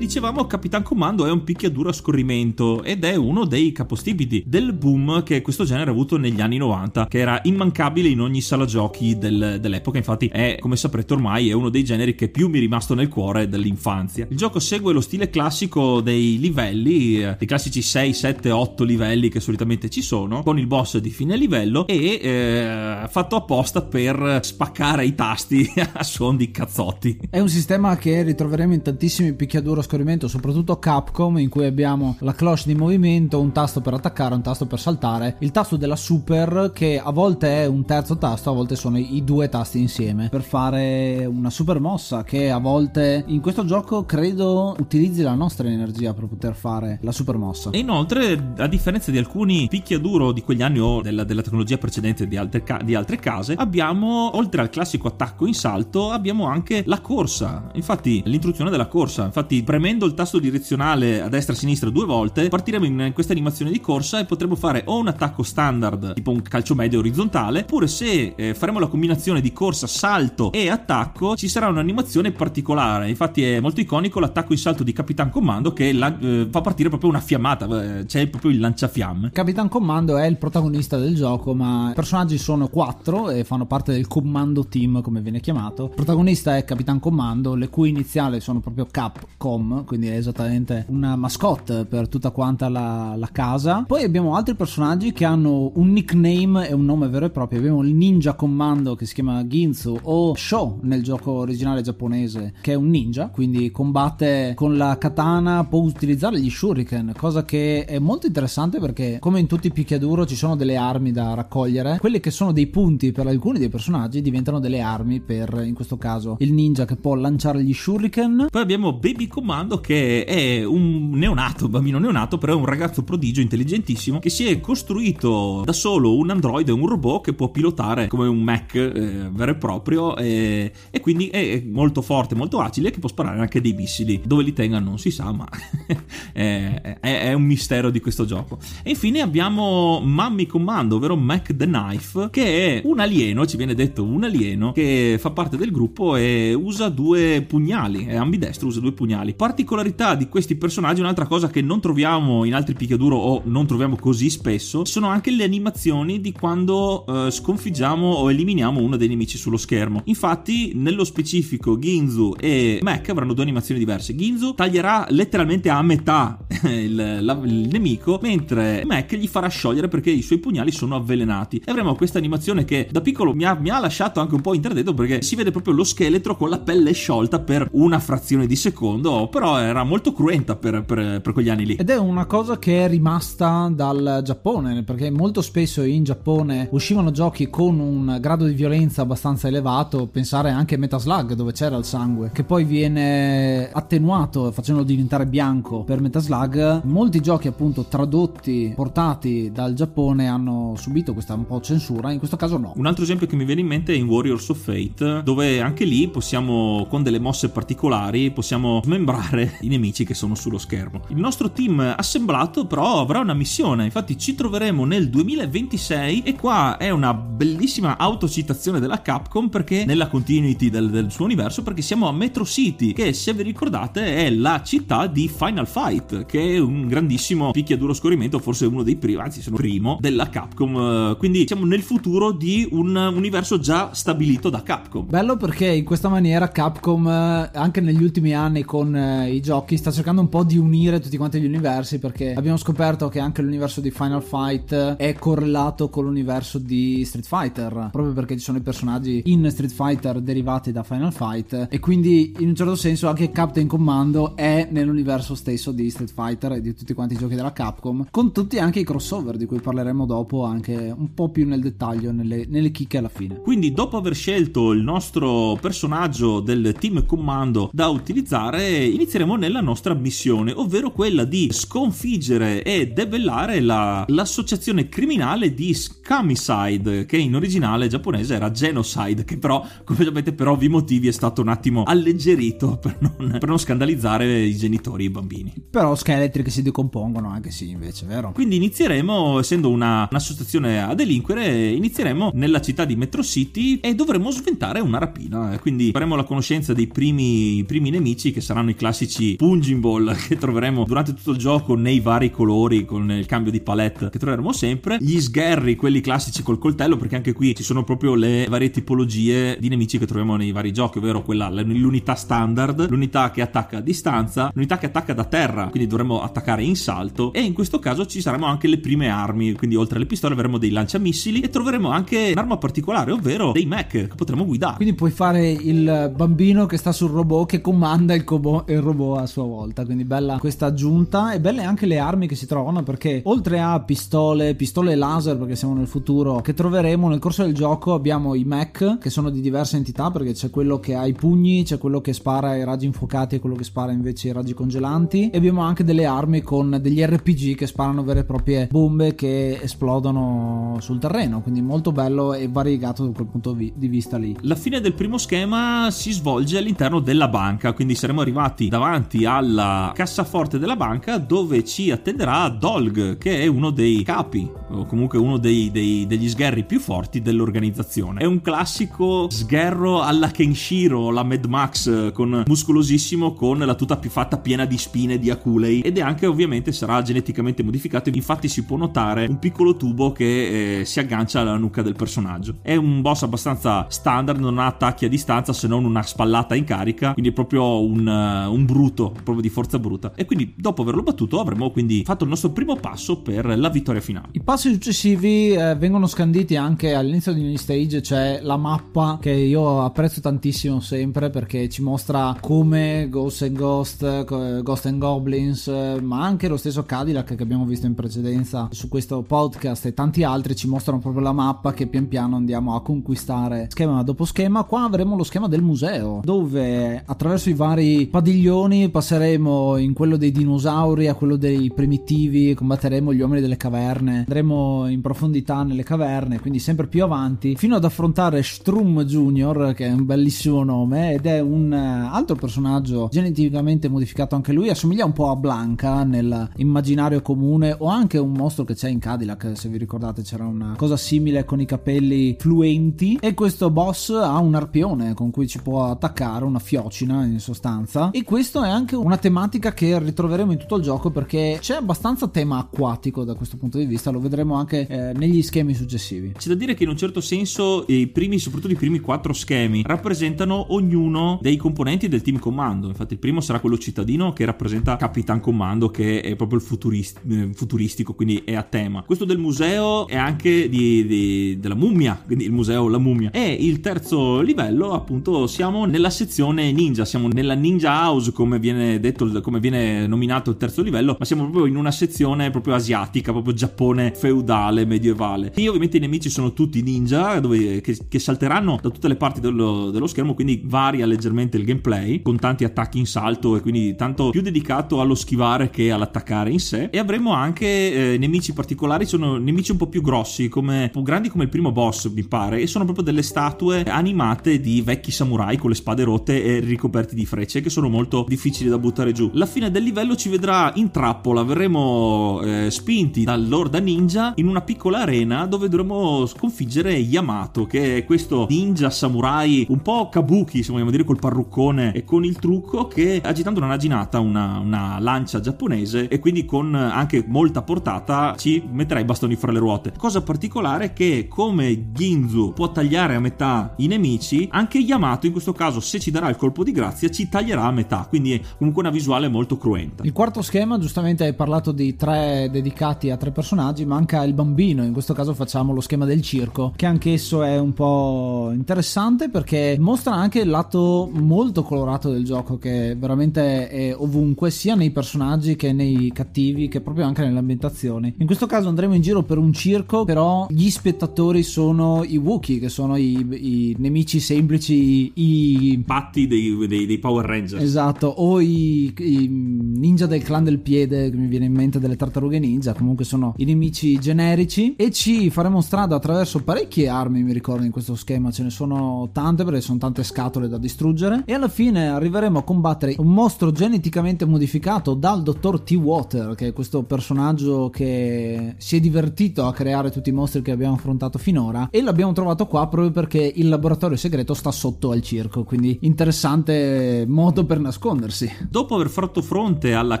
Dicevamo, 0.08 0.46
Capitan 0.46 0.82
Commando 0.82 1.26
è 1.26 1.30
un 1.30 1.44
picchiaduro 1.44 1.90
a 1.90 1.92
scorrimento 1.92 2.82
ed 2.82 3.04
è 3.04 3.14
uno 3.14 3.44
dei 3.44 3.72
capostipiti 3.72 4.42
del 4.46 4.72
boom 4.72 5.22
che 5.22 5.42
questo 5.42 5.64
genere 5.64 5.90
ha 5.90 5.92
avuto 5.92 6.16
negli 6.16 6.40
anni 6.40 6.56
90, 6.56 7.06
che 7.08 7.18
era 7.18 7.38
immancabile 7.44 8.08
in 8.08 8.22
ogni 8.22 8.40
sala 8.40 8.64
giochi 8.64 9.18
del, 9.18 9.58
dell'epoca. 9.60 9.98
Infatti, 9.98 10.28
è 10.28 10.56
come 10.60 10.76
saprete 10.76 11.12
ormai, 11.12 11.50
è 11.50 11.52
uno 11.52 11.68
dei 11.68 11.84
generi 11.84 12.14
che 12.14 12.30
più 12.30 12.48
mi 12.48 12.56
è 12.56 12.60
rimasto 12.60 12.94
nel 12.94 13.08
cuore 13.08 13.50
dell'infanzia. 13.50 14.26
Il 14.30 14.36
gioco 14.38 14.60
segue 14.60 14.94
lo 14.94 15.02
stile 15.02 15.28
classico 15.28 16.00
dei 16.00 16.38
livelli, 16.38 17.22
eh, 17.22 17.36
dei 17.36 17.46
classici 17.46 17.82
6, 17.82 18.14
7, 18.14 18.50
8 18.50 18.84
livelli 18.84 19.28
che 19.28 19.40
solitamente 19.40 19.90
ci 19.90 20.00
sono, 20.00 20.42
con 20.42 20.58
il 20.58 20.66
boss 20.66 20.96
di 20.96 21.10
fine 21.10 21.36
livello 21.36 21.86
e 21.86 22.18
eh, 22.22 23.06
fatto 23.10 23.36
apposta 23.36 23.82
per 23.82 24.40
spaccare 24.42 25.04
i 25.04 25.14
tasti 25.14 25.70
a 25.92 26.02
suon 26.02 26.38
di 26.38 26.50
cazzotti. 26.50 27.18
È 27.28 27.40
un 27.40 27.50
sistema 27.50 27.98
che 27.98 28.22
ritroveremo 28.22 28.72
in 28.72 28.80
tantissimi 28.80 29.34
picchiaduro 29.34 29.80
a 29.80 29.82
scorrimento, 29.82 29.96
soprattutto 30.28 30.78
Capcom, 30.78 31.38
in 31.38 31.48
cui 31.48 31.66
abbiamo 31.66 32.16
la 32.20 32.34
cloche 32.34 32.62
di 32.66 32.74
movimento, 32.74 33.40
un 33.40 33.52
tasto 33.52 33.80
per 33.80 33.94
attaccare, 33.94 34.34
un 34.34 34.42
tasto 34.42 34.66
per 34.66 34.78
saltare, 34.78 35.36
il 35.40 35.50
tasto 35.50 35.76
della 35.76 35.96
super 35.96 36.70
che 36.74 37.00
a 37.02 37.10
volte 37.10 37.62
è 37.62 37.66
un 37.66 37.84
terzo 37.84 38.16
tasto, 38.18 38.50
a 38.50 38.54
volte 38.54 38.76
sono 38.76 38.98
i 38.98 39.22
due 39.24 39.48
tasti 39.48 39.80
insieme 39.80 40.28
per 40.28 40.42
fare 40.42 41.26
una 41.26 41.50
super 41.50 41.80
mossa 41.80 42.24
che 42.24 42.50
a 42.50 42.58
volte 42.58 43.24
in 43.26 43.40
questo 43.40 43.64
gioco 43.64 44.04
credo 44.04 44.74
utilizzi 44.78 45.22
la 45.22 45.34
nostra 45.34 45.68
energia 45.68 46.14
per 46.14 46.26
poter 46.26 46.54
fare 46.54 46.98
la 47.02 47.12
super 47.12 47.36
mossa. 47.36 47.70
E 47.70 47.78
inoltre, 47.78 48.54
a 48.56 48.66
differenza 48.66 49.10
di 49.10 49.18
alcuni 49.18 49.66
picchiaduro 49.68 50.32
di 50.32 50.42
quegli 50.42 50.62
anni 50.62 50.78
o 50.78 51.00
della, 51.00 51.24
della 51.24 51.42
tecnologia 51.42 51.78
precedente 51.78 52.26
di 52.26 52.36
altre, 52.36 52.64
di 52.84 52.94
altre 52.94 53.16
case, 53.16 53.54
abbiamo 53.54 54.36
oltre 54.36 54.60
al 54.60 54.70
classico 54.70 55.08
attacco 55.08 55.46
in 55.46 55.54
salto, 55.54 56.10
abbiamo 56.10 56.46
anche 56.46 56.82
la 56.86 57.00
corsa. 57.00 57.70
Infatti, 57.74 58.22
l'introduzione 58.24 58.70
della 58.70 58.86
corsa. 58.86 59.24
Infatti, 59.24 59.62
premendo 59.62 59.87
il 59.88 60.14
tasto 60.14 60.38
direzionale 60.38 61.20
a 61.20 61.28
destra 61.28 61.52
e 61.52 61.56
a 61.56 61.58
sinistra 61.58 61.90
due 61.90 62.04
volte, 62.04 62.48
partiremo 62.48 62.84
in 62.84 63.10
questa 63.14 63.32
animazione 63.32 63.70
di 63.70 63.80
corsa 63.80 64.18
e 64.18 64.24
potremo 64.24 64.54
fare 64.54 64.82
o 64.86 64.98
un 64.98 65.08
attacco 65.08 65.42
standard, 65.42 66.14
tipo 66.14 66.30
un 66.30 66.42
calcio 66.42 66.74
medio 66.74 66.98
orizzontale, 66.98 67.60
oppure 67.60 67.86
se 67.86 68.34
eh, 68.36 68.54
faremo 68.54 68.78
la 68.78 68.86
combinazione 68.86 69.40
di 69.40 69.52
corsa, 69.52 69.86
salto 69.86 70.52
e 70.52 70.68
attacco, 70.68 71.36
ci 71.36 71.48
sarà 71.48 71.68
un'animazione 71.68 72.32
particolare. 72.32 73.08
Infatti, 73.08 73.42
è 73.42 73.60
molto 73.60 73.80
iconico 73.80 74.20
l'attacco 74.20 74.52
in 74.52 74.58
salto 74.58 74.82
di 74.82 74.92
Capitan 74.92 75.30
Commando 75.30 75.72
che 75.72 75.92
la, 75.92 76.16
eh, 76.18 76.48
fa 76.50 76.60
partire 76.60 76.88
proprio 76.88 77.10
una 77.10 77.20
fiammata, 77.20 77.98
eh, 77.98 78.04
c'è 78.06 78.26
proprio 78.28 78.50
il 78.50 78.60
lanciafiamme. 78.60 79.30
Capitan 79.32 79.68
Commando 79.68 80.16
è 80.16 80.26
il 80.26 80.36
protagonista 80.36 80.98
del 80.98 81.14
gioco, 81.14 81.54
ma 81.54 81.90
i 81.90 81.94
personaggi 81.94 82.38
sono 82.38 82.68
quattro 82.68 83.30
e 83.30 83.44
fanno 83.44 83.66
parte 83.66 83.92
del 83.92 84.06
Commando 84.06 84.66
Team, 84.66 85.00
come 85.02 85.20
viene 85.20 85.40
chiamato. 85.40 85.84
Il 85.84 85.94
protagonista 85.94 86.56
è 86.56 86.64
Capitan 86.64 86.98
Commando, 86.98 87.54
le 87.54 87.68
cui 87.68 87.90
iniziali 87.90 88.40
sono 88.40 88.60
proprio 88.60 88.86
Capcom, 88.90 89.77
quindi 89.84 90.08
è 90.08 90.16
esattamente 90.16 90.84
una 90.88 91.16
mascotte 91.16 91.84
per 91.84 92.08
tutta 92.08 92.30
quanta 92.30 92.68
la, 92.68 93.14
la 93.16 93.28
casa. 93.32 93.84
Poi 93.86 94.02
abbiamo 94.02 94.36
altri 94.36 94.54
personaggi 94.54 95.12
che 95.12 95.24
hanno 95.24 95.72
un 95.74 95.92
nickname 95.92 96.68
e 96.68 96.74
un 96.74 96.84
nome 96.84 97.08
vero 97.08 97.26
e 97.26 97.30
proprio. 97.30 97.58
Abbiamo 97.58 97.82
il 97.82 97.94
ninja 97.94 98.34
commando 98.34 98.94
che 98.94 99.06
si 99.06 99.14
chiama 99.14 99.46
Ginzu 99.46 99.98
o 100.02 100.34
Sho 100.34 100.78
nel 100.82 101.02
gioco 101.02 101.32
originale 101.32 101.82
giapponese, 101.82 102.54
che 102.60 102.72
è 102.72 102.74
un 102.74 102.88
ninja, 102.88 103.28
quindi 103.28 103.70
combatte 103.70 104.52
con 104.54 104.76
la 104.76 104.96
katana, 104.98 105.64
può 105.64 105.80
utilizzare 105.80 106.40
gli 106.40 106.50
shuriken, 106.50 107.14
cosa 107.16 107.44
che 107.44 107.84
è 107.84 107.98
molto 107.98 108.26
interessante 108.26 108.78
perché 108.78 109.18
come 109.20 109.40
in 109.40 109.46
tutti 109.46 109.68
i 109.68 109.72
picchiaduro 109.72 110.26
ci 110.26 110.36
sono 110.36 110.56
delle 110.56 110.76
armi 110.76 111.12
da 111.12 111.34
raccogliere, 111.34 111.98
quelli 111.98 112.20
che 112.20 112.30
sono 112.30 112.52
dei 112.52 112.66
punti 112.66 113.12
per 113.12 113.26
alcuni 113.26 113.58
dei 113.58 113.68
personaggi 113.68 114.22
diventano 114.22 114.60
delle 114.60 114.80
armi 114.80 115.20
per 115.20 115.62
in 115.64 115.74
questo 115.74 115.96
caso 115.96 116.36
il 116.40 116.52
ninja 116.52 116.84
che 116.84 116.96
può 116.96 117.14
lanciare 117.14 117.62
gli 117.62 117.72
shuriken. 117.72 118.46
Poi 118.50 118.62
abbiamo 118.62 118.92
Baby 118.92 119.26
Commando 119.68 119.80
che 119.80 120.24
è 120.24 120.64
un 120.64 121.10
neonato, 121.10 121.68
bambino 121.68 121.98
neonato, 121.98 122.38
però 122.38 122.54
è 122.54 122.56
un 122.56 122.64
ragazzo 122.64 123.04
prodigio 123.04 123.42
intelligentissimo 123.42 124.18
che 124.18 124.30
si 124.30 124.46
è 124.46 124.60
costruito 124.60 125.62
da 125.62 125.74
solo 125.74 126.16
un 126.16 126.30
androide, 126.30 126.72
un 126.72 126.86
robot 126.86 127.24
che 127.24 127.34
può 127.34 127.50
pilotare 127.50 128.06
come 128.06 128.26
un 128.26 128.42
Mac 128.42 128.74
eh, 128.74 129.28
vero 129.30 129.50
e 129.50 129.54
proprio 129.56 130.16
e, 130.16 130.72
e, 130.90 131.00
quindi 131.00 131.28
è 131.28 131.62
molto 131.66 132.00
forte, 132.00 132.34
molto 132.34 132.60
agile 132.60 132.90
che 132.90 132.98
può 132.98 133.10
sparare 133.10 133.40
anche 133.40 133.60
dei 133.60 133.74
missili. 133.74 134.22
Dove 134.24 134.42
li 134.42 134.54
tenga 134.54 134.78
non 134.78 134.98
si 134.98 135.10
sa, 135.10 135.32
ma 135.32 135.46
è, 136.32 136.96
è, 137.00 137.20
è, 137.24 137.32
un 137.34 137.42
mistero 137.42 137.90
di 137.90 138.00
questo 138.00 138.24
gioco. 138.24 138.58
E 138.82 138.90
infine 138.90 139.20
abbiamo 139.20 140.00
Mummy 140.02 140.46
Commando, 140.46 140.96
ovvero 140.96 141.14
Mac 141.14 141.54
the 141.54 141.66
Knife, 141.66 142.28
che 142.30 142.78
è 142.78 142.82
un 142.86 143.00
alieno, 143.00 143.46
ci 143.46 143.58
viene 143.58 143.74
detto 143.74 144.02
un 144.02 144.24
alieno, 144.24 144.72
che 144.72 145.16
fa 145.20 145.30
parte 145.30 145.58
del 145.58 145.70
gruppo 145.70 146.16
e 146.16 146.54
usa 146.54 146.88
due 146.88 147.44
pugnali, 147.46 148.06
è 148.06 148.16
ambidestro, 148.16 148.68
usa 148.68 148.80
due 148.80 148.92
pugnali. 148.92 149.34
Particolarità 149.48 150.14
di 150.14 150.28
questi 150.28 150.56
personaggi, 150.56 151.00
un'altra 151.00 151.26
cosa 151.26 151.48
che 151.48 151.62
non 151.62 151.80
troviamo 151.80 152.44
in 152.44 152.52
altri 152.52 152.74
picchiaduro 152.74 153.16
o 153.16 153.40
non 153.46 153.66
troviamo 153.66 153.96
così 153.96 154.28
spesso, 154.28 154.84
sono 154.84 155.06
anche 155.06 155.30
le 155.30 155.42
animazioni 155.42 156.20
di 156.20 156.32
quando 156.32 157.06
eh, 157.06 157.30
sconfiggiamo 157.30 158.06
o 158.06 158.30
eliminiamo 158.30 158.78
uno 158.78 158.98
dei 158.98 159.08
nemici 159.08 159.38
sullo 159.38 159.56
schermo. 159.56 160.02
Infatti, 160.04 160.72
nello 160.74 161.02
specifico, 161.02 161.78
Ginzu 161.78 162.34
e 162.38 162.80
Mac 162.82 163.08
avranno 163.08 163.32
due 163.32 163.42
animazioni 163.42 163.80
diverse. 163.80 164.14
Ginzu 164.14 164.52
taglierà 164.52 165.06
letteralmente 165.08 165.70
a 165.70 165.80
metà 165.80 166.38
il, 166.64 166.94
la, 167.22 167.40
il 167.42 167.68
nemico, 167.72 168.18
mentre 168.20 168.82
Mac 168.84 169.14
gli 169.14 169.28
farà 169.28 169.48
sciogliere 169.48 169.88
perché 169.88 170.10
i 170.10 170.20
suoi 170.20 170.40
pugnali 170.40 170.72
sono 170.72 170.94
avvelenati. 170.94 171.62
E 171.64 171.70
avremo 171.70 171.94
questa 171.94 172.18
animazione 172.18 172.66
che 172.66 172.86
da 172.90 173.00
piccolo 173.00 173.32
mi 173.32 173.44
ha, 173.46 173.54
mi 173.54 173.70
ha 173.70 173.78
lasciato 173.78 174.20
anche 174.20 174.34
un 174.34 174.42
po' 174.42 174.52
interdetto 174.52 174.92
perché 174.92 175.22
si 175.22 175.36
vede 175.36 175.52
proprio 175.52 175.72
lo 175.72 175.84
scheletro 175.84 176.36
con 176.36 176.50
la 176.50 176.58
pelle 176.58 176.92
sciolta 176.92 177.38
per 177.38 177.66
una 177.72 177.98
frazione 177.98 178.46
di 178.46 178.54
secondo, 178.56 179.26
però 179.38 179.60
era 179.60 179.84
molto 179.84 180.12
cruenta 180.12 180.56
per, 180.56 180.82
per, 180.82 181.20
per 181.20 181.32
quegli 181.32 181.48
anni 181.48 181.64
lì. 181.64 181.74
Ed 181.76 181.90
è 181.90 181.96
una 181.96 182.26
cosa 182.26 182.58
che 182.58 182.84
è 182.84 182.88
rimasta 182.88 183.70
dal 183.72 184.20
Giappone, 184.24 184.82
perché 184.82 185.10
molto 185.10 185.42
spesso 185.42 185.82
in 185.82 186.02
Giappone 186.02 186.66
uscivano 186.72 187.12
giochi 187.12 187.48
con 187.48 187.78
un 187.78 188.18
grado 188.20 188.46
di 188.46 188.52
violenza 188.54 189.02
abbastanza 189.02 189.46
elevato, 189.46 190.08
pensare 190.08 190.50
anche 190.50 190.74
a 190.74 190.78
Metaslug 190.78 191.34
dove 191.34 191.52
c'era 191.52 191.76
il 191.76 191.84
sangue, 191.84 192.30
che 192.32 192.42
poi 192.42 192.64
viene 192.64 193.70
attenuato 193.70 194.50
facendolo 194.50 194.84
diventare 194.84 195.24
bianco 195.24 195.84
per 195.84 196.00
Metaslug. 196.00 196.82
Molti 196.82 197.20
giochi 197.20 197.46
appunto 197.46 197.84
tradotti, 197.84 198.72
portati 198.74 199.52
dal 199.54 199.74
Giappone 199.74 200.26
hanno 200.26 200.74
subito 200.76 201.12
questa 201.12 201.34
un 201.34 201.46
po' 201.46 201.60
censura, 201.60 202.10
in 202.10 202.18
questo 202.18 202.36
caso 202.36 202.58
no. 202.58 202.72
Un 202.74 202.86
altro 202.86 203.04
esempio 203.04 203.28
che 203.28 203.36
mi 203.36 203.44
viene 203.44 203.60
in 203.60 203.68
mente 203.68 203.92
è 203.92 203.96
in 203.96 204.08
Warriors 204.08 204.48
of 204.48 204.58
Fate, 204.58 205.22
dove 205.22 205.60
anche 205.60 205.84
lì 205.84 206.08
possiamo, 206.08 206.86
con 206.88 207.04
delle 207.04 207.20
mosse 207.20 207.50
particolari, 207.50 208.32
possiamo 208.32 208.80
smembrare 208.82 209.27
i 209.32 209.68
nemici 209.68 210.04
che 210.04 210.14
sono 210.14 210.34
sullo 210.34 210.58
schermo. 210.58 211.02
Il 211.08 211.16
nostro 211.16 211.50
team 211.50 211.94
assemblato 211.96 212.66
però 212.66 213.00
avrà 213.00 213.20
una 213.20 213.34
missione, 213.34 213.84
infatti 213.84 214.16
ci 214.18 214.34
troveremo 214.34 214.84
nel 214.84 215.10
2026 215.10 216.22
e 216.22 216.34
qua 216.34 216.76
è 216.76 216.90
una 216.90 217.12
bellissima 217.14 217.98
autocitazione 217.98 218.80
della 218.80 219.02
Capcom 219.02 219.48
perché 219.48 219.84
nella 219.84 220.08
continuity 220.08 220.70
del, 220.70 220.90
del 220.90 221.10
suo 221.10 221.24
universo 221.24 221.62
perché 221.62 221.82
siamo 221.82 222.08
a 222.08 222.12
Metro 222.12 222.44
City 222.44 222.92
che 222.92 223.12
se 223.12 223.32
vi 223.34 223.42
ricordate 223.42 224.16
è 224.16 224.30
la 224.30 224.62
città 224.64 225.06
di 225.06 225.28
Final 225.28 225.66
Fight 225.66 226.26
che 226.26 226.54
è 226.54 226.58
un 226.58 226.86
grandissimo 226.86 227.50
picchiaduro 227.50 227.92
scorrimento 227.92 228.38
forse 228.38 228.66
uno 228.66 228.82
dei 228.82 228.96
primi 228.96 229.20
anzi 229.20 229.42
sono 229.42 229.56
primo 229.56 229.98
della 230.00 230.28
Capcom. 230.28 231.16
Quindi 231.16 231.46
siamo 231.46 231.64
nel 231.64 231.82
futuro 231.82 232.32
di 232.32 232.66
un 232.70 232.94
universo 232.96 233.58
già 233.58 233.92
stabilito 233.92 234.50
da 234.50 234.62
Capcom. 234.62 235.06
Bello 235.08 235.36
perché 235.36 235.66
in 235.66 235.84
questa 235.84 236.08
maniera 236.08 236.48
Capcom 236.48 237.06
anche 237.06 237.80
negli 237.80 238.02
ultimi 238.02 238.34
anni 238.34 238.64
con 238.64 238.94
i 239.24 239.40
giochi 239.40 239.76
sta 239.76 239.90
cercando 239.90 240.20
un 240.20 240.28
po' 240.28 240.44
di 240.44 240.56
unire 240.56 241.00
tutti 241.00 241.16
quanti 241.16 241.40
gli 241.40 241.44
universi 241.44 241.98
perché 241.98 242.34
abbiamo 242.34 242.56
scoperto 242.56 243.08
che 243.08 243.18
anche 243.18 243.42
l'universo 243.42 243.80
di 243.80 243.90
Final 243.90 244.22
Fight 244.22 244.74
è 244.96 245.14
correlato 245.14 245.88
con 245.88 246.04
l'universo 246.04 246.58
di 246.58 247.04
Street 247.04 247.26
Fighter 247.26 247.88
proprio 247.92 248.12
perché 248.12 248.36
ci 248.36 248.42
sono 248.42 248.58
i 248.58 248.62
personaggi 248.62 249.22
in 249.26 249.48
Street 249.50 249.72
Fighter 249.72 250.20
derivati 250.20 250.72
da 250.72 250.82
Final 250.82 251.12
Fight 251.12 251.68
e 251.70 251.78
quindi 251.78 252.34
in 252.38 252.48
un 252.48 252.54
certo 252.54 252.76
senso 252.76 253.08
anche 253.08 253.30
Captain 253.30 253.66
Commando 253.66 254.36
è 254.36 254.68
nell'universo 254.70 255.34
stesso 255.34 255.72
di 255.72 255.90
Street 255.90 256.12
Fighter 256.12 256.52
e 256.52 256.60
di 256.60 256.74
tutti 256.74 256.94
quanti 256.94 257.14
i 257.14 257.18
giochi 257.18 257.34
della 257.34 257.52
Capcom 257.52 258.06
con 258.10 258.32
tutti 258.32 258.58
anche 258.58 258.80
i 258.80 258.84
crossover 258.84 259.36
di 259.36 259.46
cui 259.46 259.60
parleremo 259.60 260.06
dopo 260.06 260.44
anche 260.44 260.94
un 260.96 261.14
po' 261.14 261.28
più 261.28 261.46
nel 261.46 261.60
dettaglio 261.60 262.12
nelle, 262.12 262.46
nelle 262.48 262.70
chicche 262.70 262.98
alla 262.98 263.08
fine. 263.08 263.40
Quindi 263.40 263.72
dopo 263.72 263.96
aver 263.96 264.14
scelto 264.14 264.72
il 264.72 264.82
nostro 264.82 265.56
personaggio 265.60 266.40
del 266.40 266.74
team 266.78 267.06
Commando 267.06 267.70
da 267.72 267.88
utilizzare 267.88 268.84
inizieremo 269.08 269.36
nella 269.36 269.62
nostra 269.62 269.94
missione 269.94 270.52
ovvero 270.54 270.92
quella 270.92 271.24
di 271.24 271.48
sconfiggere 271.50 272.62
e 272.62 272.88
debellare 272.88 273.60
la, 273.60 274.04
l'associazione 274.06 274.90
criminale 274.90 275.54
di 275.54 275.72
Scamicide 275.72 277.06
che 277.06 277.16
in 277.16 277.34
originale 277.34 277.88
giapponese 277.88 278.34
era 278.34 278.50
Genocide 278.50 279.24
che 279.24 279.38
però 279.38 279.66
come 279.84 280.04
sapete 280.04 280.34
per 280.34 280.48
ovvi 280.48 280.68
motivi 280.68 281.08
è 281.08 281.10
stato 281.10 281.40
un 281.40 281.48
attimo 281.48 281.84
alleggerito 281.84 282.76
per 282.76 282.98
non, 283.00 283.38
per 283.38 283.48
non 283.48 283.58
scandalizzare 283.58 284.42
i 284.42 284.54
genitori 284.54 285.04
e 285.04 285.06
i 285.06 285.10
bambini. 285.10 285.54
Però 285.70 285.94
scheletri 285.94 286.42
che 286.42 286.50
si 286.50 286.60
decompongono 286.60 287.30
anche 287.30 287.50
sì 287.50 287.70
invece, 287.70 288.04
vero? 288.04 288.32
Quindi 288.32 288.56
inizieremo, 288.56 289.38
essendo 289.38 289.70
una, 289.70 290.06
un'associazione 290.10 290.82
a 290.82 290.94
delinquere, 290.94 291.68
inizieremo 291.68 292.32
nella 292.34 292.60
città 292.60 292.84
di 292.84 292.94
Metro 292.94 293.22
City 293.22 293.78
e 293.80 293.94
dovremo 293.94 294.30
sventare 294.30 294.80
una 294.80 294.98
rapina. 294.98 295.58
Quindi 295.60 295.92
faremo 295.92 296.14
la 296.14 296.24
conoscenza 296.24 296.74
dei 296.74 296.88
primi, 296.88 297.64
primi 297.66 297.88
nemici 297.88 298.32
che 298.32 298.42
saranno 298.42 298.70
i 298.70 298.74
classici 298.74 298.96
classici 298.98 299.36
punching 299.36 299.80
ball 299.80 300.16
che 300.26 300.36
troveremo 300.36 300.84
durante 300.84 301.14
tutto 301.14 301.30
il 301.30 301.36
gioco 301.36 301.76
nei 301.76 302.00
vari 302.00 302.30
colori 302.30 302.84
con 302.84 303.10
il 303.12 303.26
cambio 303.26 303.52
di 303.52 303.60
palette 303.60 304.10
che 304.10 304.18
troveremo 304.18 304.52
sempre, 304.52 304.96
gli 305.00 305.20
sgherri, 305.20 305.76
quelli 305.76 306.00
classici 306.00 306.42
col 306.42 306.58
coltello, 306.58 306.96
perché 306.96 307.14
anche 307.14 307.32
qui 307.32 307.54
ci 307.54 307.62
sono 307.62 307.84
proprio 307.84 308.14
le 308.14 308.46
varie 308.48 308.70
tipologie 308.70 309.56
di 309.60 309.68
nemici 309.68 309.98
che 309.98 310.06
troviamo 310.06 310.36
nei 310.36 310.50
vari 310.50 310.72
giochi, 310.72 310.98
ovvero 310.98 311.22
quella 311.22 311.48
l'unità 311.48 312.14
standard, 312.14 312.88
l'unità 312.88 313.30
che 313.30 313.42
attacca 313.42 313.78
a 313.78 313.80
distanza, 313.80 314.50
l'unità 314.52 314.78
che 314.78 314.86
attacca 314.86 315.12
da 315.12 315.24
terra, 315.24 315.68
quindi 315.68 315.88
dovremo 315.88 316.22
attaccare 316.22 316.64
in 316.64 316.74
salto 316.74 317.32
e 317.32 317.40
in 317.40 317.52
questo 317.52 317.78
caso 317.78 318.06
ci 318.06 318.20
saranno 318.20 318.46
anche 318.46 318.66
le 318.66 318.78
prime 318.78 319.08
armi, 319.08 319.52
quindi 319.52 319.76
oltre 319.76 319.96
alle 319.96 320.06
pistole 320.06 320.34
avremo 320.34 320.58
dei 320.58 320.70
lanciamissili 320.70 321.40
e 321.40 321.50
troveremo 321.50 321.88
anche 321.88 322.30
un'arma 322.32 322.56
particolare, 322.56 323.12
ovvero 323.12 323.52
dei 323.52 323.66
mech 323.66 323.90
che 323.90 324.14
potremo 324.16 324.44
guidare. 324.44 324.76
Quindi 324.76 324.94
puoi 324.94 325.10
fare 325.10 325.50
il 325.50 326.12
bambino 326.14 326.66
che 326.66 326.76
sta 326.76 326.90
sul 326.90 327.10
robot 327.10 327.48
che 327.48 327.60
comanda 327.60 328.14
il, 328.14 328.24
cobo- 328.24 328.64
il 328.66 328.80
robot 328.88 329.18
a 329.18 329.26
sua 329.26 329.44
volta, 329.44 329.84
quindi 329.84 330.04
bella 330.04 330.38
questa 330.38 330.66
aggiunta 330.66 331.32
e 331.32 331.40
belle 331.40 331.62
anche 331.62 331.86
le 331.86 331.98
armi 331.98 332.26
che 332.26 332.34
si 332.34 332.46
trovano 332.46 332.82
perché 332.82 333.20
oltre 333.24 333.60
a 333.60 333.80
pistole, 333.80 334.54
pistole 334.54 334.94
laser 334.94 335.36
perché 335.36 335.56
siamo 335.56 335.74
nel 335.74 335.86
futuro, 335.86 336.40
che 336.40 336.54
troveremo 336.54 337.08
nel 337.08 337.18
corso 337.18 337.42
del 337.42 337.54
gioco 337.54 337.94
abbiamo 337.94 338.34
i 338.34 338.44
mech 338.44 338.98
che 338.98 339.10
sono 339.10 339.30
di 339.30 339.40
diverse 339.40 339.76
entità 339.76 340.10
perché 340.10 340.32
c'è 340.32 340.50
quello 340.50 340.78
che 340.80 340.94
ha 340.94 341.06
i 341.06 341.12
pugni, 341.12 341.64
c'è 341.64 341.78
quello 341.78 342.00
che 342.00 342.12
spara 342.12 342.56
i 342.56 342.64
raggi 342.64 342.86
infuocati 342.86 343.36
e 343.36 343.38
quello 343.40 343.54
che 343.56 343.64
spara 343.64 343.92
invece 343.92 344.28
i 344.28 344.32
raggi 344.32 344.54
congelanti 344.54 345.30
e 345.30 345.36
abbiamo 345.36 345.62
anche 345.62 345.84
delle 345.84 346.06
armi 346.06 346.40
con 346.42 346.78
degli 346.80 347.02
RPG 347.02 347.54
che 347.54 347.66
sparano 347.66 348.02
vere 348.02 348.20
e 348.20 348.24
proprie 348.24 348.68
bombe 348.70 349.14
che 349.14 349.58
esplodono 349.62 350.76
sul 350.80 350.98
terreno, 350.98 351.40
quindi 351.40 351.60
molto 351.60 351.92
bello 351.92 352.34
e 352.34 352.48
variegato 352.48 353.04
da 353.04 353.12
quel 353.12 353.26
punto 353.26 353.52
di 353.52 353.88
vista 353.88 354.16
lì. 354.16 354.36
La 354.42 354.54
fine 354.54 354.80
del 354.80 354.94
primo 354.94 355.18
schema 355.18 355.90
si 355.90 356.12
svolge 356.12 356.58
all'interno 356.58 357.00
della 357.00 357.28
banca, 357.28 357.72
quindi 357.72 357.94
saremo 357.94 358.20
arrivati 358.20 358.68
davanti 358.78 359.24
alla 359.24 359.90
cassaforte 359.92 360.58
della 360.58 360.76
banca 360.76 361.18
dove 361.18 361.64
ci 361.64 361.90
attenderà 361.90 362.48
Dolg, 362.48 363.18
che 363.18 363.40
è 363.40 363.46
uno 363.48 363.70
dei 363.70 364.04
capi 364.04 364.48
o 364.70 364.86
comunque 364.86 365.18
uno 365.18 365.36
dei, 365.36 365.70
dei, 365.72 366.06
degli 366.06 366.28
sgherri 366.28 366.64
più 366.64 366.78
forti 366.78 367.20
dell'organizzazione. 367.20 368.20
È 368.20 368.24
un 368.24 368.40
classico 368.40 369.28
sgherro 369.30 370.02
alla 370.02 370.30
Kenshiro, 370.30 371.10
la 371.10 371.24
Mad 371.24 371.44
Max, 371.46 372.12
con 372.12 372.44
muscolosissimo, 372.46 373.32
con 373.32 373.58
la 373.58 373.74
tuta 373.74 373.96
più 373.96 374.10
fatta 374.10 374.38
piena 374.38 374.64
di 374.64 374.78
spine 374.78 375.18
di 375.18 375.30
aculei 375.30 375.80
ed 375.80 375.98
è 375.98 376.00
anche 376.00 376.26
ovviamente 376.26 376.70
sarà 376.70 377.02
geneticamente 377.02 377.64
modificato. 377.64 378.10
Infatti 378.10 378.48
si 378.48 378.64
può 378.64 378.76
notare 378.76 379.26
un 379.28 379.40
piccolo 379.40 379.76
tubo 379.76 380.12
che 380.12 380.80
eh, 380.80 380.84
si 380.84 381.00
aggancia 381.00 381.40
alla 381.40 381.56
nuca 381.56 381.82
del 381.82 381.94
personaggio. 381.96 382.58
È 382.62 382.76
un 382.76 383.00
boss 383.00 383.22
abbastanza 383.22 383.86
standard, 383.88 384.38
non 384.38 384.58
ha 384.58 384.66
attacchi 384.66 385.04
a 385.04 385.08
distanza 385.08 385.52
se 385.52 385.66
non 385.66 385.84
una 385.84 386.02
spallata 386.02 386.54
in 386.54 386.64
carica, 386.64 387.12
quindi 387.12 387.30
è 387.30 387.34
proprio 387.34 387.80
un, 387.80 388.06
uh, 388.06 388.52
un 388.58 388.64
bruto, 388.64 389.12
proprio 389.12 389.40
di 389.40 389.48
forza 389.48 389.78
bruta. 389.78 390.12
E 390.14 390.24
quindi 390.24 390.52
dopo 390.56 390.82
averlo 390.82 391.02
battuto 391.02 391.38
avremo 391.40 391.70
quindi 391.70 392.02
fatto 392.04 392.24
il 392.24 392.30
nostro 392.30 392.50
primo 392.50 392.74
passo 392.76 393.20
per 393.20 393.56
la 393.56 393.68
vittoria 393.68 394.00
finale. 394.00 394.28
I 394.32 394.42
passi 394.42 394.72
successivi 394.72 395.52
eh, 395.52 395.76
vengono 395.76 396.06
scanditi 396.06 396.56
anche 396.56 396.94
all'inizio 396.94 397.32
di 397.32 397.40
ogni 397.40 397.56
stage, 397.56 398.00
c'è 398.00 398.40
la 398.42 398.56
mappa 398.56 399.18
che 399.20 399.30
io 399.30 399.82
apprezzo 399.82 400.20
tantissimo 400.20 400.80
sempre 400.80 401.30
perché 401.30 401.68
ci 401.68 401.82
mostra 401.82 402.36
come 402.40 403.06
Ghost 403.08 403.42
and 403.42 403.56
Ghost, 403.56 404.62
Ghost 404.62 404.86
and 404.86 404.98
Goblins, 404.98 405.68
ma 406.02 406.24
anche 406.24 406.48
lo 406.48 406.56
stesso 406.56 406.82
Cadillac 406.82 407.36
che 407.36 407.42
abbiamo 407.42 407.64
visto 407.64 407.86
in 407.86 407.94
precedenza 407.94 408.68
su 408.72 408.88
questo 408.88 409.22
podcast 409.22 409.86
e 409.86 409.94
tanti 409.94 410.24
altri 410.24 410.56
ci 410.56 410.66
mostrano 410.66 410.98
proprio 410.98 411.22
la 411.22 411.32
mappa 411.32 411.72
che 411.72 411.86
pian 411.86 412.08
piano 412.08 412.36
andiamo 412.36 412.74
a 412.74 412.82
conquistare 412.82 413.68
schema 413.70 414.02
dopo 414.02 414.24
schema. 414.24 414.64
Qua 414.64 414.84
avremo 414.84 415.16
lo 415.16 415.22
schema 415.22 415.46
del 415.46 415.62
museo 415.62 416.20
dove 416.24 417.02
attraverso 417.04 417.50
i 417.50 417.54
vari 417.54 418.06
padiglioni 418.06 418.47
passeremo 418.48 419.76
in 419.76 419.92
quello 419.92 420.16
dei 420.16 420.32
dinosauri 420.32 421.06
a 421.06 421.14
quello 421.14 421.36
dei 421.36 421.70
primitivi, 421.70 422.54
combatteremo 422.54 423.12
gli 423.12 423.20
uomini 423.20 423.42
delle 423.42 423.58
caverne, 423.58 424.24
andremo 424.26 424.88
in 424.88 425.02
profondità 425.02 425.62
nelle 425.62 425.82
caverne, 425.82 426.40
quindi 426.40 426.58
sempre 426.58 426.86
più 426.86 427.04
avanti, 427.04 427.56
fino 427.56 427.76
ad 427.76 427.84
affrontare 427.84 428.42
Strum 428.42 429.04
Junior, 429.04 429.74
che 429.74 429.86
è 429.86 429.92
un 429.92 430.06
bellissimo 430.06 430.64
nome, 430.64 431.12
ed 431.12 431.26
è 431.26 431.40
un 431.40 431.72
eh, 431.72 432.08
altro 432.10 432.36
personaggio 432.36 433.08
geneticamente 433.10 433.88
modificato 433.88 434.34
anche 434.34 434.54
lui, 434.54 434.70
assomiglia 434.70 435.04
un 435.04 435.12
po' 435.12 435.30
a 435.30 435.36
Blanca 435.36 436.02
nell'immaginario 436.04 437.20
comune, 437.20 437.76
o 437.78 437.86
anche 437.88 438.16
un 438.16 438.32
mostro 438.32 438.64
che 438.64 438.74
c'è 438.74 438.88
in 438.88 438.98
Cadillac, 438.98 439.52
se 439.56 439.68
vi 439.68 439.76
ricordate 439.76 440.22
c'era 440.22 440.46
una 440.46 440.74
cosa 440.78 440.96
simile 440.96 441.44
con 441.44 441.60
i 441.60 441.66
capelli 441.66 442.34
fluenti, 442.38 443.18
e 443.20 443.34
questo 443.34 443.68
boss 443.68 444.08
ha 444.10 444.38
un 444.38 444.54
arpione 444.54 445.12
con 445.12 445.30
cui 445.30 445.46
ci 445.46 445.60
può 445.60 445.84
attaccare, 445.84 446.46
una 446.46 446.58
fiocina 446.58 447.24
in 447.24 447.40
sostanza, 447.40 448.10
e 448.10 448.24
questo 448.24 448.36
è 448.38 448.68
anche 448.68 448.94
una 448.96 449.16
tematica 449.16 449.72
che 449.72 449.98
ritroveremo 449.98 450.52
in 450.52 450.58
tutto 450.58 450.76
il 450.76 450.82
gioco 450.82 451.10
perché 451.10 451.58
c'è 451.60 451.74
abbastanza 451.74 452.28
tema 452.28 452.58
acquatico 452.58 453.24
da 453.24 453.34
questo 453.34 453.56
punto 453.56 453.78
di 453.78 453.84
vista, 453.84 454.10
lo 454.10 454.20
vedremo 454.20 454.54
anche 454.54 454.86
eh, 454.86 455.12
negli 455.12 455.42
schemi 455.42 455.74
successivi. 455.74 456.32
C'è 456.36 456.48
da 456.48 456.54
dire 456.54 456.74
che 456.74 456.84
in 456.84 456.90
un 456.90 456.96
certo 456.96 457.20
senso 457.20 457.84
i 457.88 458.06
primi, 458.06 458.38
soprattutto 458.38 458.72
i 458.72 458.76
primi 458.76 459.00
quattro 459.00 459.32
schemi, 459.32 459.82
rappresentano 459.84 460.72
ognuno 460.72 461.38
dei 461.42 461.56
componenti 461.56 462.08
del 462.08 462.22
team 462.22 462.38
comando. 462.38 462.88
Infatti, 462.88 463.14
il 463.14 463.18
primo 463.18 463.40
sarà 463.40 463.60
quello 463.60 463.78
cittadino 463.78 464.32
che 464.32 464.44
rappresenta 464.44 464.96
Capitan 464.96 465.40
Comando, 465.40 465.90
che 465.90 466.20
è 466.20 466.36
proprio 466.36 466.58
il 466.58 466.64
futurist- 466.64 467.20
eh, 467.28 467.50
futuristico, 467.52 468.14
quindi 468.14 468.42
è 468.44 468.54
a 468.54 468.62
tema. 468.62 469.02
Questo 469.02 469.24
del 469.24 469.38
museo 469.38 470.06
è 470.06 470.16
anche 470.16 470.68
di, 470.68 471.06
di, 471.06 471.58
della 471.60 471.74
mummia, 471.74 472.20
quindi 472.24 472.44
il 472.44 472.52
museo 472.52 472.88
La 472.88 472.98
mummia. 472.98 473.30
E 473.30 473.52
il 473.52 473.80
terzo 473.80 474.40
livello, 474.40 474.92
appunto, 474.92 475.46
siamo 475.46 475.84
nella 475.84 476.10
sezione 476.10 476.70
ninja, 476.72 477.04
siamo 477.04 477.28
nella 477.28 477.54
Ninja 477.54 478.06
House, 478.06 478.27
come 478.32 478.58
viene 478.58 479.00
detto, 479.00 479.40
come 479.40 479.60
viene 479.60 480.06
nominato 480.06 480.50
il 480.50 480.56
terzo 480.56 480.82
livello, 480.82 481.16
ma 481.18 481.24
siamo 481.24 481.42
proprio 481.42 481.66
in 481.66 481.76
una 481.76 481.90
sezione 481.90 482.50
proprio 482.50 482.74
asiatica, 482.74 483.32
proprio 483.32 483.54
Giappone 483.54 484.12
feudale, 484.14 484.84
medievale. 484.84 485.52
E 485.54 485.66
ovviamente 485.68 485.96
i 485.96 486.00
nemici 486.00 486.30
sono 486.30 486.52
tutti 486.52 486.82
ninja, 486.82 487.40
dove, 487.40 487.80
che, 487.80 487.96
che, 488.08 488.18
salteranno 488.18 488.78
da 488.80 488.90
tutte 488.90 489.08
le 489.08 489.16
parti 489.16 489.40
dello, 489.40 489.90
dello, 489.90 490.06
schermo, 490.06 490.34
quindi 490.34 490.62
varia 490.64 491.06
leggermente 491.06 491.56
il 491.56 491.64
gameplay, 491.64 492.22
con 492.22 492.38
tanti 492.38 492.64
attacchi 492.64 492.98
in 492.98 493.06
salto 493.06 493.56
e 493.56 493.60
quindi 493.60 493.94
tanto 493.94 494.30
più 494.30 494.42
dedicato 494.42 495.00
allo 495.00 495.14
schivare 495.14 495.70
che 495.70 495.90
all'attaccare 495.90 496.50
in 496.50 496.60
sé. 496.60 496.88
E 496.90 496.98
avremo 496.98 497.32
anche 497.32 498.14
eh, 498.14 498.18
nemici 498.18 498.52
particolari, 498.52 499.06
sono 499.06 499.36
nemici 499.36 499.72
un 499.72 499.78
po' 499.78 499.88
più 499.88 500.02
grossi, 500.02 500.48
come, 500.48 500.90
grandi 501.02 501.28
come 501.28 501.44
il 501.44 501.50
primo 501.50 501.72
boss, 501.72 502.10
mi 502.10 502.24
pare, 502.24 502.60
e 502.60 502.66
sono 502.66 502.84
proprio 502.84 503.04
delle 503.04 503.22
statue 503.22 503.82
animate 503.84 504.60
di 504.60 504.82
vecchi 504.82 505.10
samurai 505.10 505.56
con 505.56 505.70
le 505.70 505.76
spade 505.76 506.04
rotte 506.04 506.42
e 506.42 506.60
ricoperti 506.60 507.14
di 507.14 507.26
frecce, 507.26 507.60
che 507.60 507.70
sono 507.70 507.88
molto 507.88 508.17
difficili 508.26 508.68
da 508.68 508.78
buttare 508.78 509.12
giù. 509.12 509.30
La 509.34 509.46
fine 509.46 509.70
del 509.70 509.82
livello 509.82 510.16
ci 510.16 510.28
vedrà 510.28 510.72
in 510.74 510.90
trappola, 510.90 511.42
verremo 511.42 512.40
eh, 512.42 512.70
spinti 512.70 513.24
dall'Orda 513.24 513.78
Ninja 513.78 514.32
in 514.36 514.48
una 514.48 514.62
piccola 514.62 515.00
arena 515.00 515.46
dove 515.46 515.68
dovremo 515.68 516.26
sconfiggere 516.26 516.92
Yamato, 516.92 517.66
che 517.66 517.98
è 517.98 518.04
questo 518.04 518.46
ninja 518.48 518.90
samurai 518.90 519.66
un 519.68 519.82
po' 519.82 520.08
kabuki, 520.08 520.62
se 520.62 520.72
vogliamo 520.72 520.90
dire, 520.90 521.04
col 521.04 521.18
parruccone 521.18 521.92
e 521.92 522.04
con 522.04 522.24
il 522.24 522.38
trucco 522.38 522.86
che 522.86 523.20
agitando 523.22 523.60
una 523.60 523.68
naginata, 523.68 524.20
una, 524.20 524.58
una 524.58 524.98
lancia 524.98 525.40
giapponese 525.40 526.08
e 526.08 526.18
quindi 526.18 526.44
con 526.44 526.74
anche 526.74 527.24
molta 527.26 527.62
portata 527.62 528.34
ci 528.36 528.62
metterà 528.70 529.00
i 529.00 529.04
bastoni 529.04 529.36
fra 529.36 529.52
le 529.52 529.58
ruote. 529.58 529.92
Cosa 529.96 530.22
particolare 530.22 530.86
è 530.86 530.92
che 530.92 531.26
come 531.28 531.92
Ginzu 531.92 532.52
può 532.54 532.70
tagliare 532.70 533.14
a 533.14 533.20
metà 533.20 533.74
i 533.78 533.86
nemici, 533.86 534.48
anche 534.50 534.78
Yamato 534.78 535.26
in 535.26 535.32
questo 535.32 535.52
caso 535.52 535.80
se 535.80 535.98
ci 535.98 536.10
darà 536.10 536.28
il 536.28 536.36
colpo 536.36 536.64
di 536.64 536.72
grazia 536.72 537.08
ci 537.08 537.28
taglierà 537.28 537.64
a 537.64 537.72
metà, 537.72 538.07
quindi 538.08 538.34
è 538.34 538.40
comunque 538.58 538.82
una 538.82 538.90
visuale 538.90 539.28
molto 539.28 539.56
cruenta. 539.56 540.04
Il 540.04 540.12
quarto 540.12 540.42
schema, 540.42 540.78
giustamente 540.78 541.24
hai 541.24 541.34
parlato 541.34 541.72
di 541.72 541.96
tre 541.96 542.48
dedicati 542.50 543.10
a 543.10 543.16
tre 543.16 543.30
personaggi, 543.30 543.84
manca 543.84 544.22
il 544.24 544.32
bambino, 544.32 544.84
in 544.84 544.92
questo 544.92 545.14
caso 545.14 545.34
facciamo 545.34 545.72
lo 545.72 545.80
schema 545.80 546.04
del 546.04 546.22
circo, 546.22 546.72
che 546.76 546.86
anch'esso 546.86 547.42
è 547.42 547.58
un 547.58 547.72
po' 547.72 548.50
interessante 548.52 549.28
perché 549.28 549.76
mostra 549.78 550.14
anche 550.14 550.40
il 550.40 550.48
lato 550.48 551.08
molto 551.12 551.62
colorato 551.62 552.10
del 552.10 552.24
gioco 552.24 552.58
che 552.58 552.96
veramente 552.98 553.68
è 553.68 553.94
ovunque, 553.96 554.50
sia 554.50 554.74
nei 554.74 554.90
personaggi 554.90 555.56
che 555.56 555.72
nei 555.72 556.10
cattivi, 556.12 556.68
che 556.68 556.80
proprio 556.80 557.04
anche 557.04 557.22
nelle 557.22 557.38
ambientazioni. 557.38 558.14
In 558.18 558.26
questo 558.26 558.46
caso 558.46 558.68
andremo 558.68 558.94
in 558.94 559.02
giro 559.02 559.22
per 559.22 559.38
un 559.38 559.52
circo, 559.52 560.04
però 560.04 560.46
gli 560.50 560.70
spettatori 560.70 561.42
sono 561.42 562.04
i 562.04 562.16
Wookiee, 562.16 562.58
che 562.58 562.68
sono 562.68 562.96
i, 562.96 563.26
i 563.30 563.76
nemici 563.78 564.20
semplici, 564.20 565.12
i 565.14 565.82
patti 565.84 566.26
dei, 566.26 566.56
dei, 566.66 566.86
dei, 566.86 566.98
Power 566.98 567.24
Rangers. 567.24 567.62
Esatto, 567.98 568.22
o 568.22 568.40
i, 568.40 568.94
i 568.96 569.28
ninja 569.28 570.06
del 570.06 570.22
clan 570.22 570.44
del 570.44 570.60
piede, 570.60 571.10
che 571.10 571.16
mi 571.16 571.26
viene 571.26 571.46
in 571.46 571.52
mente 571.52 571.80
delle 571.80 571.96
tartarughe 571.96 572.38
ninja, 572.38 572.72
comunque 572.72 573.04
sono 573.04 573.34
i 573.38 573.44
nemici 573.44 573.98
generici. 573.98 574.76
E 574.76 574.92
ci 574.92 575.30
faremo 575.30 575.60
strada 575.60 575.96
attraverso 575.96 576.44
parecchie 576.44 576.88
armi, 576.88 577.24
mi 577.24 577.32
ricordo 577.32 577.64
in 577.64 577.72
questo 577.72 577.96
schema, 577.96 578.30
ce 578.30 578.44
ne 578.44 578.50
sono 578.50 579.10
tante 579.12 579.42
perché 579.42 579.60
sono 579.60 579.78
tante 579.78 580.04
scatole 580.04 580.46
da 580.46 580.58
distruggere. 580.58 581.24
E 581.26 581.32
alla 581.32 581.48
fine 581.48 581.88
arriveremo 581.88 582.38
a 582.38 582.42
combattere 582.44 582.94
un 582.98 583.12
mostro 583.12 583.50
geneticamente 583.50 584.24
modificato 584.24 584.94
dal 584.94 585.24
dottor 585.24 585.62
T-Water, 585.62 586.36
che 586.36 586.48
è 586.48 586.52
questo 586.52 586.84
personaggio 586.84 587.68
che 587.68 588.54
si 588.58 588.76
è 588.76 588.80
divertito 588.80 589.44
a 589.44 589.52
creare 589.52 589.90
tutti 589.90 590.10
i 590.10 590.12
mostri 590.12 590.42
che 590.42 590.52
abbiamo 590.52 590.74
affrontato 590.74 591.18
finora. 591.18 591.68
E 591.72 591.82
l'abbiamo 591.82 592.12
trovato 592.12 592.46
qua 592.46 592.68
proprio 592.68 592.92
perché 592.92 593.32
il 593.34 593.48
laboratorio 593.48 593.96
segreto 593.96 594.34
sta 594.34 594.52
sotto 594.52 594.92
al 594.92 595.02
circo, 595.02 595.42
quindi 595.42 595.78
interessante 595.80 597.04
modo 597.08 597.44
per 597.44 597.58
nasconderlo 597.58 597.86
nascondersi. 597.88 598.30
Dopo 598.48 598.74
aver 598.74 598.90
fatto 598.90 599.22
fronte 599.22 599.72
alla 599.72 600.00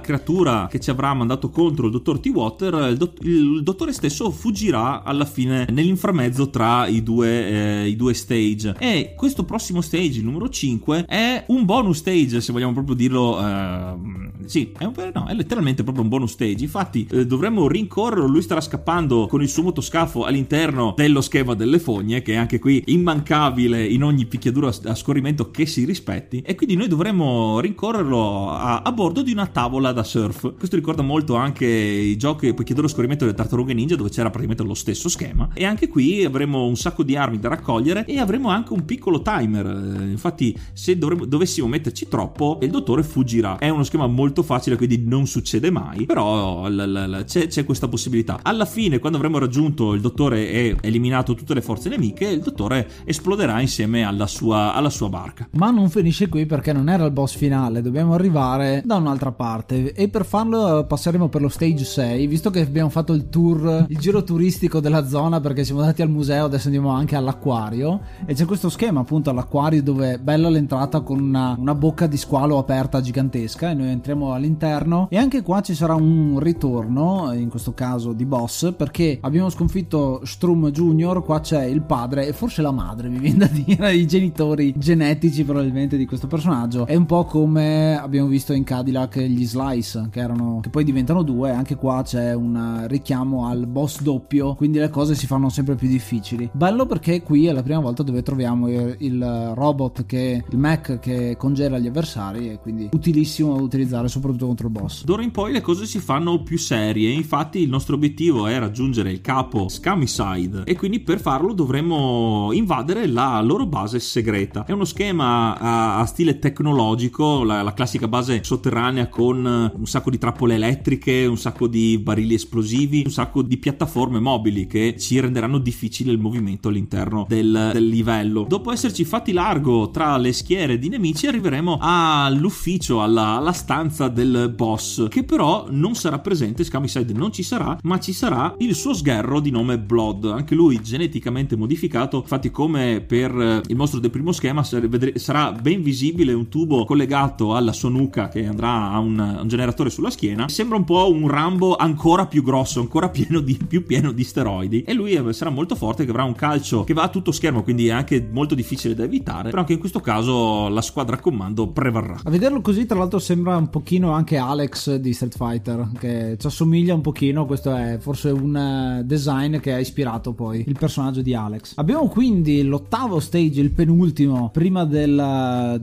creatura 0.00 0.66
che 0.70 0.80
ci 0.80 0.90
avrà 0.90 1.14
mandato 1.14 1.50
contro 1.50 1.86
il 1.86 1.92
dottor 1.92 2.20
T-Water, 2.20 2.90
il, 2.90 2.96
dott- 2.96 3.22
il 3.22 3.62
dottore 3.62 3.92
stesso 3.92 4.30
fuggirà 4.30 5.02
alla 5.02 5.24
fine 5.24 5.66
nell'inframezzo 5.70 6.50
tra 6.50 6.86
i 6.86 7.02
due, 7.02 7.82
eh, 7.82 7.88
i 7.88 7.96
due 7.96 8.14
stage. 8.14 8.74
E 8.78 9.14
questo 9.16 9.44
prossimo 9.44 9.80
stage, 9.80 10.18
il 10.18 10.24
numero 10.24 10.48
5, 10.48 11.06
è 11.06 11.44
un 11.48 11.64
bonus 11.64 11.98
stage, 11.98 12.40
se 12.40 12.52
vogliamo 12.52 12.72
proprio 12.72 12.94
dirlo. 12.94 13.40
Eh, 13.40 14.26
sì, 14.44 14.72
è, 14.76 14.84
un, 14.84 14.92
no, 15.14 15.26
è 15.26 15.34
letteralmente 15.34 15.82
proprio 15.82 16.04
un 16.04 16.10
bonus 16.10 16.32
stage. 16.32 16.62
Infatti, 16.64 17.06
eh, 17.10 17.26
dovremmo 17.26 17.68
rincorrerlo. 17.68 18.26
Lui 18.26 18.42
starà 18.42 18.60
scappando 18.60 19.26
con 19.26 19.42
il 19.42 19.48
suo 19.48 19.62
motoscafo 19.62 20.24
all'interno 20.24 20.94
dello 20.96 21.20
schema 21.20 21.54
delle 21.54 21.78
fogne, 21.78 22.22
che 22.22 22.34
è 22.34 22.36
anche 22.36 22.58
qui 22.58 22.82
immancabile 22.86 23.84
in 23.84 24.02
ogni 24.02 24.26
picchiaduro 24.26 24.68
a 24.68 24.94
scorrimento 24.94 25.50
che 25.50 25.66
si 25.66 25.84
rispetti. 25.84 26.42
E 26.44 26.54
quindi 26.54 26.76
noi 26.76 26.88
dovremmo 26.88 27.60
rincorrerlo 27.60 27.77
a, 27.86 28.82
a 28.82 28.92
bordo 28.92 29.22
di 29.22 29.32
una 29.32 29.46
tavola 29.46 29.92
da 29.92 30.02
surf. 30.02 30.54
Questo 30.56 30.74
ricorda 30.74 31.02
molto 31.02 31.36
anche 31.36 31.64
i 31.66 32.16
giochi 32.16 32.52
picchiaduro 32.52 32.86
a 32.86 32.90
scorrimento 32.90 33.24
delle 33.24 33.36
tartarughe 33.36 33.72
ninja, 33.72 33.94
dove 33.96 34.10
c'era 34.10 34.30
praticamente 34.30 34.64
lo 34.64 34.74
stesso 34.74 35.08
schema. 35.08 35.48
E 35.54 35.64
anche 35.64 35.88
qui 35.88 36.24
avremo 36.24 36.64
un 36.64 36.76
sacco 36.76 37.02
di 37.02 37.16
armi 37.16 37.38
da 37.38 37.48
raccogliere 37.48 38.04
e 38.04 38.18
avremo 38.18 38.48
anche 38.48 38.72
un 38.72 38.84
piccolo 38.84 39.22
timer. 39.22 39.66
Eh, 39.66 40.10
infatti, 40.10 40.58
se 40.72 40.98
dovremmo, 40.98 41.24
dovessimo 41.24 41.68
metterci 41.68 42.08
troppo, 42.08 42.58
il 42.62 42.70
dottore 42.70 43.02
fuggirà. 43.02 43.58
È 43.58 43.68
uno 43.68 43.84
schema 43.84 44.06
molto 44.06 44.42
facile, 44.42 44.76
quindi 44.76 45.04
non 45.06 45.26
succede 45.26 45.70
mai. 45.70 46.06
Però 46.06 46.68
l- 46.68 46.74
l- 46.74 47.10
l- 47.10 47.24
c'è, 47.24 47.46
c'è, 47.46 47.64
questa 47.64 47.88
possibilità. 47.88 48.40
Alla 48.42 48.64
fine, 48.64 48.98
quando 48.98 49.18
avremo 49.18 49.38
raggiunto 49.38 49.94
il 49.94 50.00
dottore 50.00 50.50
e 50.50 50.76
eliminato 50.80 51.34
tutte 51.34 51.54
le 51.54 51.60
forze 51.60 51.88
nemiche, 51.88 52.26
il 52.26 52.40
dottore 52.40 52.88
esploderà 53.04 53.60
insieme 53.60 54.02
alla 54.04 54.26
sua, 54.26 54.74
alla 54.74 54.90
sua 54.90 55.08
barca. 55.08 55.48
Ma 55.52 55.70
non 55.70 55.90
finisce 55.90 56.28
qui 56.28 56.46
perché 56.46 56.72
non 56.72 56.88
era 56.88 57.04
il 57.04 57.12
boss 57.12 57.36
finale, 57.36 57.57
dobbiamo 57.66 58.14
arrivare 58.14 58.82
da 58.84 58.96
un'altra 58.96 59.32
parte. 59.32 59.92
E 59.92 60.08
per 60.08 60.24
farlo 60.24 60.84
passeremo 60.86 61.28
per 61.28 61.42
lo 61.42 61.48
stage 61.48 61.84
6, 61.84 62.26
visto 62.26 62.50
che 62.50 62.60
abbiamo 62.60 62.88
fatto 62.88 63.12
il 63.12 63.28
tour, 63.28 63.86
il 63.88 63.98
giro 63.98 64.22
turistico 64.22 64.80
della 64.80 65.06
zona 65.06 65.40
perché 65.40 65.64
siamo 65.64 65.80
andati 65.80 66.02
al 66.02 66.10
museo, 66.10 66.44
adesso 66.46 66.66
andiamo 66.66 66.90
anche 66.90 67.16
all'acquario. 67.16 68.00
E 68.24 68.34
c'è 68.34 68.44
questo 68.44 68.68
schema 68.68 69.00
appunto 69.00 69.30
all'acquario 69.30 69.82
dove 69.82 70.14
è 70.14 70.18
bella 70.18 70.48
l'entrata 70.48 71.00
con 71.00 71.20
una, 71.20 71.54
una 71.58 71.74
bocca 71.74 72.06
di 72.06 72.16
squalo 72.16 72.58
aperta 72.58 73.00
gigantesca 73.00 73.70
e 73.70 73.74
noi 73.74 73.88
entriamo 73.88 74.32
all'interno. 74.32 75.08
E 75.10 75.16
anche 75.16 75.42
qua 75.42 75.60
ci 75.60 75.74
sarà 75.74 75.94
un 75.94 76.38
ritorno, 76.40 77.32
in 77.32 77.48
questo 77.48 77.74
caso 77.74 78.12
di 78.12 78.24
boss, 78.24 78.72
perché 78.76 79.18
abbiamo 79.20 79.50
sconfitto 79.50 80.20
Strum 80.24 80.70
Junior, 80.70 81.24
qua 81.24 81.40
c'è 81.40 81.64
il 81.64 81.82
padre 81.82 82.26
e 82.26 82.32
forse 82.32 82.62
la 82.62 82.72
madre, 82.72 83.08
mi 83.08 83.18
viene 83.18 83.38
da 83.38 83.46
dire, 83.46 83.94
i 83.96 84.06
genitori 84.06 84.74
genetici 84.76 85.44
probabilmente 85.44 85.96
di 85.96 86.06
questo 86.06 86.26
personaggio. 86.26 86.86
È 86.86 86.94
un 86.94 87.06
po' 87.06 87.24
come 87.24 87.47
abbiamo 87.56 88.28
visto 88.28 88.52
in 88.52 88.64
Cadillac 88.64 89.18
gli 89.18 89.44
Slice, 89.44 90.08
che 90.10 90.20
erano 90.20 90.60
che 90.60 90.68
poi 90.68 90.84
diventano 90.84 91.22
due, 91.22 91.50
anche 91.50 91.76
qua 91.76 92.02
c'è 92.02 92.34
un 92.34 92.84
richiamo 92.88 93.46
al 93.46 93.66
boss 93.66 94.02
doppio, 94.02 94.54
quindi 94.54 94.78
le 94.78 94.90
cose 94.90 95.14
si 95.14 95.26
fanno 95.26 95.48
sempre 95.48 95.74
più 95.74 95.88
difficili. 95.88 96.48
Bello 96.52 96.86
perché 96.86 97.22
qui 97.22 97.46
è 97.46 97.52
la 97.52 97.62
prima 97.62 97.80
volta 97.80 98.02
dove 98.02 98.22
troviamo 98.22 98.68
il, 98.68 98.96
il 99.00 99.52
robot 99.54 100.06
che 100.06 100.44
il 100.48 100.58
mech 100.58 100.98
che 100.98 101.36
congela 101.36 101.78
gli 101.78 101.86
avversari 101.86 102.50
e 102.50 102.58
quindi 102.58 102.88
utilissimo 102.92 103.56
da 103.56 103.62
utilizzare 103.62 104.08
soprattutto 104.08 104.46
contro 104.46 104.66
il 104.66 104.72
boss. 104.72 105.04
D'ora 105.04 105.22
in 105.22 105.30
poi 105.30 105.52
le 105.52 105.60
cose 105.60 105.86
si 105.86 105.98
fanno 105.98 106.42
più 106.42 106.58
serie, 106.58 107.10
infatti 107.10 107.60
il 107.60 107.68
nostro 107.68 107.94
obiettivo 107.94 108.46
è 108.46 108.58
raggiungere 108.58 109.10
il 109.10 109.20
capo 109.20 109.68
Scamicide 109.68 110.62
e 110.64 110.76
quindi 110.76 111.00
per 111.00 111.20
farlo 111.20 111.52
dovremmo 111.52 112.50
invadere 112.52 113.06
la 113.06 113.40
loro 113.40 113.66
base 113.66 113.98
segreta. 114.00 114.64
È 114.64 114.72
uno 114.72 114.84
schema 114.84 115.58
a, 115.58 115.98
a 115.98 116.06
stile 116.06 116.38
tecnologico, 116.38 117.37
la, 117.44 117.62
la, 117.62 117.72
classica 117.72 118.08
base 118.08 118.42
sotterranea 118.42 119.08
con 119.08 119.44
un 119.74 119.86
sacco 119.86 120.10
di 120.10 120.18
trappole 120.18 120.54
elettriche, 120.54 121.26
un 121.26 121.38
sacco 121.38 121.66
di 121.66 121.98
barili 121.98 122.34
esplosivi, 122.34 123.02
un 123.04 123.12
sacco 123.12 123.42
di 123.42 123.56
piattaforme 123.56 124.20
mobili 124.20 124.66
che 124.66 124.96
ci 124.98 125.20
renderanno 125.20 125.58
difficile 125.58 126.12
il 126.12 126.18
movimento 126.18 126.68
all'interno 126.68 127.26
del, 127.28 127.70
del 127.72 127.86
livello. 127.86 128.46
Dopo 128.48 128.72
esserci 128.72 129.04
fatti 129.04 129.32
largo 129.32 129.90
tra 129.90 130.16
le 130.16 130.32
schiere 130.32 130.78
di 130.78 130.88
nemici 130.88 131.26
arriveremo 131.26 131.78
all'ufficio, 131.80 133.02
alla, 133.02 133.36
alla 133.36 133.52
stanza 133.52 134.08
del 134.08 134.52
boss, 134.54 135.08
che 135.08 135.24
però 135.24 135.66
non 135.70 135.94
sarà 135.94 136.18
presente, 136.18 136.64
Scamicide 136.64 137.12
non 137.12 137.32
ci 137.32 137.42
sarà, 137.42 137.78
ma 137.82 137.98
ci 137.98 138.12
sarà 138.12 138.54
il 138.58 138.74
suo 138.74 138.94
sgherro 138.94 139.40
di 139.40 139.50
nome 139.50 139.78
Blood, 139.78 140.24
anche 140.26 140.54
lui 140.54 140.80
geneticamente 140.82 141.56
modificato, 141.56 142.18
infatti 142.18 142.50
come 142.50 143.00
per 143.00 143.30
eh, 143.38 143.62
il 143.66 143.76
mostro 143.76 144.00
del 144.00 144.10
primo 144.10 144.32
schema 144.32 144.62
sarà 144.62 145.52
ben 145.52 145.82
visibile 145.82 146.32
un 146.32 146.48
tubo 146.48 146.84
collegato 146.84 147.27
alla 147.36 147.72
sua 147.72 147.90
nuca 147.90 148.28
che 148.28 148.46
andrà 148.46 148.90
a 148.90 148.98
un, 148.98 149.18
un 149.18 149.48
generatore 149.48 149.90
sulla 149.90 150.10
schiena, 150.10 150.48
sembra 150.48 150.76
un 150.76 150.84
po' 150.84 151.10
un 151.10 151.28
Rambo 151.28 151.76
ancora 151.76 152.26
più 152.26 152.42
grosso, 152.42 152.80
ancora 152.80 153.08
pieno 153.10 153.40
di, 153.40 153.58
più 153.66 153.84
pieno 153.84 154.12
di 154.12 154.24
steroidi 154.24 154.82
e 154.82 154.92
lui 154.92 155.18
sarà 155.32 155.50
molto 155.50 155.74
forte 155.74 156.04
che 156.04 156.10
avrà 156.10 156.24
un 156.24 156.34
calcio 156.34 156.84
che 156.84 156.94
va 156.94 157.02
a 157.02 157.08
tutto 157.08 157.32
schermo, 157.32 157.62
quindi 157.62 157.88
è 157.88 157.92
anche 157.92 158.26
molto 158.30 158.54
difficile 158.54 158.94
da 158.94 159.04
evitare, 159.04 159.50
però 159.50 159.60
anche 159.60 159.72
in 159.72 159.78
questo 159.78 160.00
caso 160.00 160.68
la 160.68 160.82
squadra 160.82 161.16
a 161.16 161.20
comando 161.20 161.68
prevarrà. 161.68 162.20
A 162.24 162.30
vederlo 162.30 162.60
così 162.60 162.86
tra 162.86 162.98
l'altro 162.98 163.18
sembra 163.18 163.56
un 163.56 163.68
pochino 163.70 164.12
anche 164.12 164.36
Alex 164.36 164.96
di 164.96 165.12
Street 165.12 165.36
Fighter, 165.36 165.90
che 165.98 166.36
ci 166.38 166.46
assomiglia 166.46 166.94
un 166.94 167.00
pochino, 167.00 167.46
questo 167.46 167.74
è 167.74 167.98
forse 168.00 168.30
un 168.30 168.56
eh, 168.56 169.02
design 169.04 169.58
che 169.58 169.72
ha 169.72 169.78
ispirato 169.78 170.32
poi 170.32 170.64
il 170.66 170.76
personaggio 170.78 171.22
di 171.22 171.34
Alex. 171.34 171.72
Abbiamo 171.76 172.08
quindi 172.08 172.62
l'ottavo 172.62 173.20
stage, 173.20 173.60
il 173.60 173.70
penultimo, 173.70 174.50
prima 174.52 174.84
del 174.84 175.18
eh, 175.18 175.78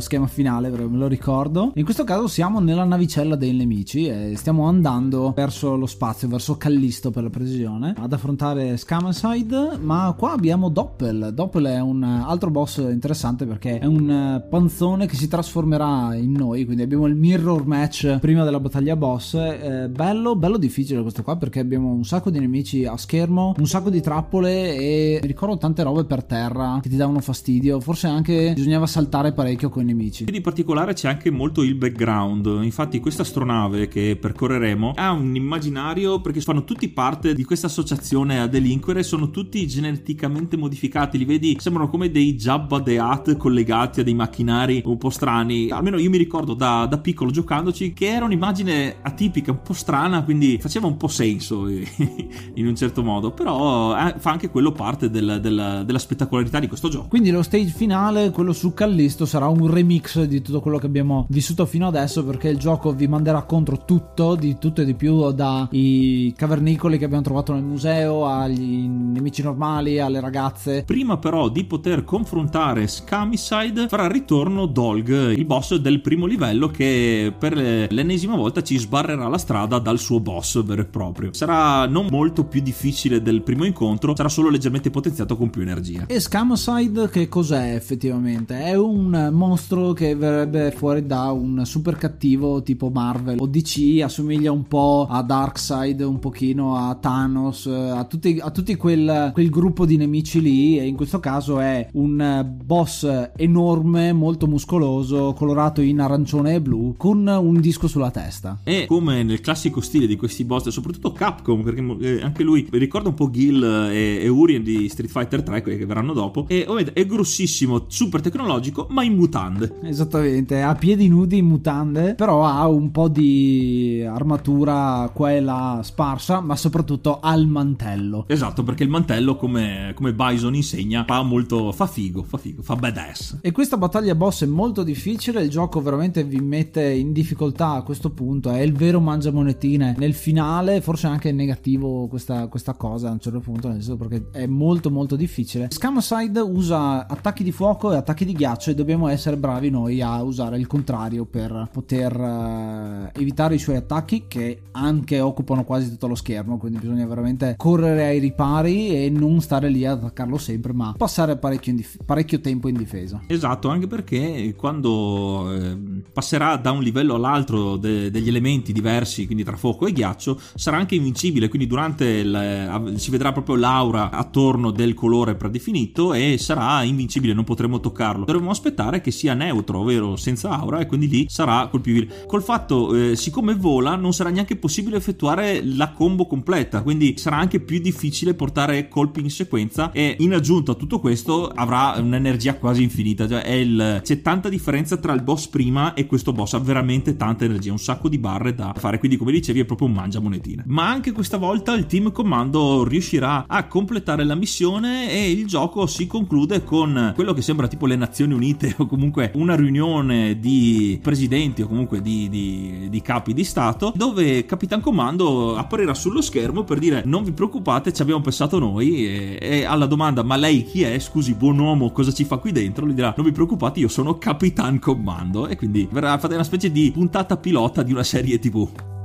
schema 0.00 0.26
finale, 0.26 0.70
me 0.70 0.96
lo 0.96 1.06
ricordo. 1.06 1.72
In 1.74 1.84
questo 1.84 2.04
caso 2.04 2.26
siamo 2.26 2.60
nella 2.60 2.84
navicella 2.84 3.36
dei 3.36 3.52
nemici 3.52 4.06
e 4.06 4.34
stiamo 4.36 4.66
andando 4.66 5.32
verso 5.34 5.76
lo 5.76 5.86
spazio, 5.86 6.28
verso 6.28 6.56
Callisto 6.56 7.10
per 7.10 7.22
la 7.24 7.30
precisione, 7.30 7.94
ad 7.96 8.12
affrontare 8.12 8.76
Scamenside, 8.76 9.78
ma 9.80 10.14
qua 10.16 10.32
abbiamo 10.32 10.68
Doppel. 10.68 11.30
Doppel 11.32 11.66
è 11.66 11.80
un 11.80 12.02
altro 12.02 12.50
boss 12.50 12.78
interessante 12.78 13.46
perché 13.46 13.78
è 13.78 13.86
un 13.86 14.42
panzone 14.48 15.06
che 15.06 15.16
si 15.16 15.28
trasformerà 15.28 16.14
in 16.14 16.32
noi, 16.32 16.64
quindi 16.64 16.82
abbiamo 16.82 17.06
il 17.06 17.14
mirror 17.14 17.66
match 17.66 18.18
prima 18.20 18.44
della 18.44 18.60
battaglia 18.60 18.96
boss. 18.96 19.34
Eh, 19.34 19.88
bello, 19.88 20.36
bello 20.36 20.56
difficile 20.56 21.02
questo 21.02 21.22
qua 21.22 21.36
perché 21.36 21.60
abbiamo 21.60 21.90
un 21.90 22.04
sacco 22.04 22.30
di 22.30 22.38
nemici 22.38 22.84
a 22.84 22.96
schermo, 22.96 23.54
un 23.56 23.66
sacco 23.66 23.90
di 23.90 24.00
trappole 24.00 24.76
e 24.76 25.18
mi 25.20 25.26
ricordo 25.26 25.56
tante 25.58 25.82
robe 25.82 26.04
per 26.04 26.24
terra 26.24 26.78
che 26.82 26.88
ti 26.88 26.96
davano 26.96 27.20
fastidio. 27.20 27.80
Forse 27.80 28.06
anche 28.06 28.52
bisognava 28.54 28.86
saltare 28.86 29.32
parecchio 29.32 29.68
con 29.68 29.87
nemici. 29.88 30.24
Di 30.24 30.40
particolare 30.40 30.92
c'è 30.92 31.08
anche 31.08 31.30
molto 31.30 31.62
il 31.62 31.74
background. 31.74 32.60
Infatti, 32.62 33.00
questa 33.00 33.22
astronave 33.22 33.88
che 33.88 34.16
percorreremo 34.20 34.92
ha 34.94 35.12
un 35.12 35.34
immaginario 35.34 36.20
perché 36.20 36.40
fanno 36.40 36.64
tutti 36.64 36.88
parte 36.88 37.34
di 37.34 37.44
questa 37.44 37.66
associazione 37.66 38.40
a 38.40 38.46
delinquere. 38.46 39.02
Sono 39.02 39.30
tutti 39.30 39.66
geneticamente 39.66 40.56
modificati. 40.56 41.18
Li 41.18 41.24
vedi, 41.24 41.56
sembrano 41.58 41.88
come 41.88 42.10
dei 42.10 42.34
Jabba 42.34 42.80
the 42.80 42.98
Hutt 42.98 43.36
collegati 43.36 44.00
a 44.00 44.02
dei 44.02 44.14
macchinari 44.14 44.82
un 44.84 44.98
po' 44.98 45.10
strani. 45.10 45.70
Almeno 45.70 45.98
io 45.98 46.10
mi 46.10 46.18
ricordo 46.18 46.54
da, 46.54 46.86
da 46.86 46.98
piccolo 46.98 47.30
giocandoci 47.30 47.92
che 47.92 48.06
era 48.06 48.24
un'immagine 48.24 48.96
atipica, 49.02 49.50
un 49.50 49.62
po' 49.62 49.72
strana, 49.72 50.22
quindi 50.22 50.58
faceva 50.60 50.86
un 50.86 50.96
po' 50.96 51.08
senso 51.08 51.66
in 51.68 52.66
un 52.66 52.76
certo 52.76 53.02
modo. 53.02 53.30
Però 53.32 53.96
eh, 53.96 54.14
fa 54.18 54.30
anche 54.30 54.50
quello 54.50 54.72
parte 54.72 55.10
del, 55.10 55.38
del, 55.40 55.82
della 55.84 55.98
spettacolarità 55.98 56.58
di 56.58 56.68
questo 56.68 56.88
gioco. 56.88 57.08
Quindi 57.08 57.30
lo 57.30 57.42
stage 57.42 57.70
finale, 57.70 58.30
quello 58.30 58.52
su 58.52 58.74
Callisto, 58.74 59.26
sarà 59.26 59.46
un 59.48 59.70
remix 59.78 60.22
di 60.24 60.42
tutto 60.42 60.60
quello 60.60 60.78
che 60.78 60.86
abbiamo 60.86 61.26
vissuto 61.28 61.64
fino 61.66 61.86
adesso 61.86 62.24
perché 62.24 62.48
il 62.48 62.58
gioco 62.58 62.92
vi 62.92 63.06
manderà 63.06 63.42
contro 63.42 63.84
tutto, 63.84 64.34
di 64.34 64.58
tutto 64.58 64.82
e 64.82 64.84
di 64.84 64.94
più, 64.94 65.30
dai 65.32 66.32
cavernicoli 66.36 66.98
che 66.98 67.04
abbiamo 67.04 67.22
trovato 67.22 67.52
nel 67.52 67.62
museo, 67.62 68.26
agli 68.26 68.86
nemici 68.88 69.42
normali, 69.42 70.00
alle 70.00 70.20
ragazze. 70.20 70.82
Prima 70.84 71.16
però 71.18 71.48
di 71.48 71.64
poter 71.64 72.04
confrontare 72.04 72.86
Scamicide 72.86 73.88
farà 73.88 74.08
ritorno 74.08 74.66
Dolg, 74.66 75.08
il 75.08 75.44
boss 75.44 75.76
del 75.76 76.00
primo 76.00 76.26
livello 76.26 76.68
che 76.68 77.32
per 77.36 77.56
l'ennesima 77.56 78.36
volta 78.36 78.62
ci 78.62 78.78
sbarrerà 78.78 79.28
la 79.28 79.38
strada 79.38 79.78
dal 79.78 79.98
suo 79.98 80.20
boss 80.20 80.62
vero 80.62 80.82
e 80.82 80.86
proprio. 80.86 81.32
Sarà 81.32 81.86
non 81.86 82.06
molto 82.10 82.44
più 82.44 82.60
difficile 82.60 83.22
del 83.22 83.42
primo 83.42 83.64
incontro, 83.64 84.16
sarà 84.16 84.28
solo 84.28 84.50
leggermente 84.50 84.90
potenziato 84.90 85.36
con 85.36 85.50
più 85.50 85.62
energia. 85.62 86.06
E 86.06 86.20
Scamicide 86.20 87.08
che 87.08 87.28
cos'è 87.28 87.74
effettivamente? 87.74 88.58
È 88.58 88.74
un 88.74 89.30
mostro 89.32 89.67
che 89.68 90.14
verrebbe 90.14 90.70
fuori 90.70 91.04
da 91.04 91.30
un 91.30 91.66
super 91.66 91.96
cattivo 91.96 92.62
tipo 92.62 92.88
Marvel. 92.88 93.36
O 93.38 93.46
DC, 93.46 94.00
assomiglia 94.02 94.50
un 94.50 94.66
po' 94.66 95.06
a 95.08 95.22
Darkseid, 95.22 96.00
un 96.00 96.18
pochino 96.18 96.76
a 96.76 96.94
Thanos, 96.94 97.66
a 97.66 98.04
tutti, 98.04 98.38
a 98.40 98.50
tutti 98.50 98.76
quel, 98.76 99.30
quel 99.34 99.50
gruppo 99.50 99.84
di 99.84 99.98
nemici 99.98 100.40
lì. 100.40 100.78
E 100.78 100.86
in 100.86 100.96
questo 100.96 101.20
caso 101.20 101.60
è 101.60 101.86
un 101.92 102.50
boss 102.64 103.30
enorme, 103.36 104.14
molto 104.14 104.46
muscoloso, 104.46 105.34
colorato 105.34 105.82
in 105.82 106.00
arancione 106.00 106.54
e 106.54 106.60
blu, 106.62 106.94
con 106.96 107.26
un 107.26 107.60
disco 107.60 107.88
sulla 107.88 108.10
testa. 108.10 108.60
E 108.64 108.86
come 108.86 109.22
nel 109.22 109.40
classico 109.40 109.82
stile 109.82 110.06
di 110.06 110.16
questi 110.16 110.44
boss, 110.44 110.68
soprattutto 110.68 111.12
Capcom, 111.12 111.62
perché 111.62 111.84
eh, 112.00 112.22
anche 112.22 112.42
lui 112.42 112.66
ricorda 112.70 113.10
un 113.10 113.14
po' 113.14 113.28
Gil 113.28 113.62
e, 113.62 114.20
e 114.22 114.28
Urien 114.28 114.62
di 114.62 114.88
Street 114.88 115.10
Fighter 115.10 115.42
3, 115.42 115.60
quelli 115.60 115.76
che 115.76 115.84
verranno 115.84 116.14
dopo, 116.14 116.46
e 116.48 116.64
è 116.94 117.04
grossissimo, 117.04 117.84
super 117.88 118.22
tecnologico, 118.22 118.86
ma 118.90 119.02
in 119.02 119.14
mutante 119.14 119.47
mutande. 119.48 119.74
Esattamente, 119.82 120.62
ha 120.62 120.74
piedi 120.74 121.08
nudi 121.08 121.38
in 121.38 121.46
mutande, 121.46 122.14
però 122.14 122.44
ha 122.44 122.66
un 122.68 122.90
po' 122.90 123.08
di 123.08 124.04
armatura 124.06 125.10
qua 125.12 125.32
e 125.32 125.40
là 125.40 125.80
sparsa, 125.82 126.40
ma 126.40 126.56
soprattutto 126.56 127.20
ha 127.20 127.34
il 127.34 127.46
mantello. 127.46 128.24
Esatto, 128.28 128.62
perché 128.62 128.82
il 128.82 128.90
mantello, 128.90 129.36
come, 129.36 129.92
come 129.94 130.12
Bison 130.12 130.54
insegna, 130.54 131.04
fa 131.06 131.22
molto. 131.22 131.72
fa 131.72 131.86
figo, 131.86 132.22
fa 132.22 132.36
figo, 132.36 132.62
fa 132.62 132.76
badass. 132.76 133.38
E 133.40 133.52
questa 133.52 133.76
battaglia 133.76 134.14
boss 134.14 134.44
è 134.44 134.46
molto 134.46 134.82
difficile, 134.82 135.42
il 135.42 135.50
gioco 135.50 135.80
veramente 135.80 136.24
vi 136.24 136.40
mette 136.40 136.82
in 136.88 137.12
difficoltà 137.12 137.72
a 137.72 137.82
questo 137.82 138.10
punto, 138.10 138.50
è 138.50 138.60
il 138.60 138.72
vero 138.72 139.00
mangiamonetine. 139.00 139.94
Nel 139.98 140.14
finale, 140.14 140.80
forse 140.80 141.06
anche 141.06 141.32
negativo 141.32 142.06
questa, 142.08 142.46
questa 142.48 142.74
cosa 142.74 143.08
a 143.08 143.12
un 143.12 143.20
certo 143.20 143.40
punto, 143.40 143.68
nel 143.68 143.82
senso 143.82 143.96
perché 143.96 144.28
è 144.32 144.46
molto 144.46 144.90
molto 144.90 145.16
difficile. 145.16 145.68
Scamoside 145.70 146.40
usa 146.40 147.06
attacchi 147.06 147.42
di 147.42 147.52
fuoco 147.52 147.92
e 147.92 147.96
attacchi 147.96 148.24
di 148.24 148.32
ghiaccio 148.32 148.70
e 148.70 148.74
dobbiamo 148.74 149.08
essere 149.08 149.36
bravi 149.38 149.70
noi 149.70 150.02
a 150.02 150.22
usare 150.22 150.58
il 150.58 150.66
contrario 150.66 151.24
per 151.24 151.68
poter 151.72 152.18
uh, 152.18 153.18
evitare 153.18 153.54
i 153.54 153.58
suoi 153.58 153.76
attacchi 153.76 154.24
che 154.28 154.62
anche 154.72 155.20
occupano 155.20 155.64
quasi 155.64 155.90
tutto 155.90 156.06
lo 156.06 156.14
schermo, 156.14 156.58
quindi 156.58 156.78
bisogna 156.78 157.06
veramente 157.06 157.54
correre 157.56 158.06
ai 158.06 158.18
ripari 158.18 158.90
e 158.90 159.10
non 159.10 159.40
stare 159.40 159.68
lì 159.68 159.84
ad 159.84 159.98
attaccarlo 159.98 160.38
sempre, 160.38 160.72
ma 160.72 160.94
passare 160.96 161.36
parecchio, 161.36 161.74
dif- 161.74 162.02
parecchio 162.04 162.40
tempo 162.40 162.68
in 162.68 162.76
difesa. 162.76 163.22
Esatto, 163.26 163.68
anche 163.68 163.86
perché 163.86 164.54
quando 164.56 165.52
eh, 165.52 165.76
passerà 166.12 166.56
da 166.56 166.70
un 166.70 166.82
livello 166.82 167.14
all'altro 167.14 167.76
de- 167.76 168.10
degli 168.10 168.28
elementi 168.28 168.72
diversi, 168.72 169.26
quindi 169.26 169.44
tra 169.44 169.56
fuoco 169.56 169.86
e 169.86 169.92
ghiaccio, 169.92 170.38
sarà 170.54 170.76
anche 170.76 170.94
invincibile, 170.94 171.48
quindi 171.48 171.66
durante 171.66 172.20
eh, 172.20 172.92
si 172.96 173.10
vedrà 173.10 173.32
proprio 173.32 173.56
l'aura 173.56 174.10
attorno 174.10 174.70
del 174.70 174.94
colore 174.94 175.34
predefinito 175.34 176.12
e 176.12 176.36
sarà 176.38 176.82
invincibile, 176.82 177.34
non 177.34 177.44
potremo 177.44 177.80
toccarlo. 177.80 178.24
Dovremmo 178.24 178.50
aspettare 178.50 179.00
che 179.00 179.10
sia 179.10 179.27
neutro, 179.34 179.80
ovvero 179.80 180.16
senza 180.16 180.50
aura, 180.50 180.80
e 180.80 180.86
quindi 180.86 181.08
lì 181.08 181.26
sarà 181.28 181.66
colpibile. 181.68 182.26
Col 182.26 182.42
fatto, 182.42 182.94
eh, 182.94 183.16
siccome 183.16 183.54
vola, 183.54 183.96
non 183.96 184.12
sarà 184.12 184.30
neanche 184.30 184.56
possibile 184.56 184.96
effettuare 184.96 185.64
la 185.64 185.92
combo 185.92 186.26
completa, 186.26 186.82
quindi 186.82 187.14
sarà 187.16 187.36
anche 187.36 187.60
più 187.60 187.78
difficile 187.80 188.34
portare 188.34 188.88
colpi 188.88 189.20
in 189.20 189.30
sequenza 189.30 189.90
e 189.92 190.16
in 190.18 190.34
aggiunta 190.34 190.72
a 190.72 190.74
tutto 190.74 191.00
questo 191.00 191.48
avrà 191.48 191.94
un'energia 191.98 192.56
quasi 192.56 192.82
infinita, 192.82 193.28
cioè 193.28 193.46
il, 193.50 194.00
c'è 194.02 194.22
tanta 194.22 194.48
differenza 194.48 194.96
tra 194.96 195.12
il 195.12 195.22
boss 195.22 195.46
prima 195.48 195.94
e 195.94 196.06
questo 196.06 196.32
boss, 196.32 196.54
ha 196.54 196.58
veramente 196.58 197.16
tanta 197.16 197.44
energia, 197.44 197.72
un 197.72 197.78
sacco 197.78 198.08
di 198.08 198.18
barre 198.18 198.54
da 198.54 198.74
fare, 198.76 198.98
quindi 198.98 199.16
come 199.16 199.32
dicevi 199.32 199.60
è 199.60 199.64
proprio 199.64 199.88
un 199.88 199.94
mangia 199.94 200.20
monetine. 200.20 200.64
Ma 200.66 200.88
anche 200.88 201.12
questa 201.12 201.36
volta 201.36 201.74
il 201.74 201.86
team 201.86 202.12
comando 202.12 202.84
riuscirà 202.84 203.44
a 203.46 203.66
completare 203.66 204.24
la 204.24 204.34
missione 204.34 205.10
e 205.10 205.30
il 205.30 205.46
gioco 205.46 205.86
si 205.86 206.06
conclude 206.06 206.64
con 206.64 207.12
quello 207.14 207.32
che 207.32 207.42
sembra 207.42 207.68
tipo 207.68 207.86
le 207.86 207.96
Nazioni 207.96 208.34
Unite 208.34 208.74
o 208.78 208.86
comunque 208.86 209.17
una 209.34 209.54
riunione 209.54 210.38
di 210.38 210.98
presidenti 211.02 211.62
o 211.62 211.66
comunque 211.66 212.00
di, 212.00 212.28
di, 212.28 212.86
di 212.88 213.02
capi 213.02 213.34
di 213.34 213.44
Stato 213.44 213.92
dove 213.94 214.44
Capitan 214.44 214.80
Comando 214.80 215.56
apparirà 215.56 215.94
sullo 215.94 216.20
schermo 216.20 216.64
per 216.64 216.78
dire 216.78 217.02
non 217.04 217.24
vi 217.24 217.32
preoccupate 217.32 217.92
ci 217.92 218.02
abbiamo 218.02 218.20
pensato 218.20 218.58
noi 218.58 219.06
e, 219.06 219.38
e 219.40 219.64
alla 219.64 219.86
domanda 219.86 220.22
ma 220.22 220.36
lei 220.36 220.64
chi 220.64 220.82
è? 220.82 220.98
Scusi 220.98 221.34
buon 221.34 221.58
uomo 221.58 221.90
cosa 221.90 222.12
ci 222.12 222.24
fa 222.24 222.36
qui 222.38 222.52
dentro? 222.52 222.84
Lui 222.84 222.94
dirà 222.94 223.14
non 223.16 223.26
vi 223.26 223.32
preoccupate 223.32 223.80
io 223.80 223.88
sono 223.88 224.18
Capitan 224.18 224.78
Comando 224.78 225.46
e 225.46 225.56
quindi 225.56 225.88
verrà 225.90 226.18
fatta 226.18 226.34
una 226.34 226.44
specie 226.44 226.70
di 226.70 226.90
puntata 226.92 227.36
pilota 227.36 227.82
di 227.82 227.92
una 227.92 228.04
serie 228.04 228.38
tv. 228.38 228.97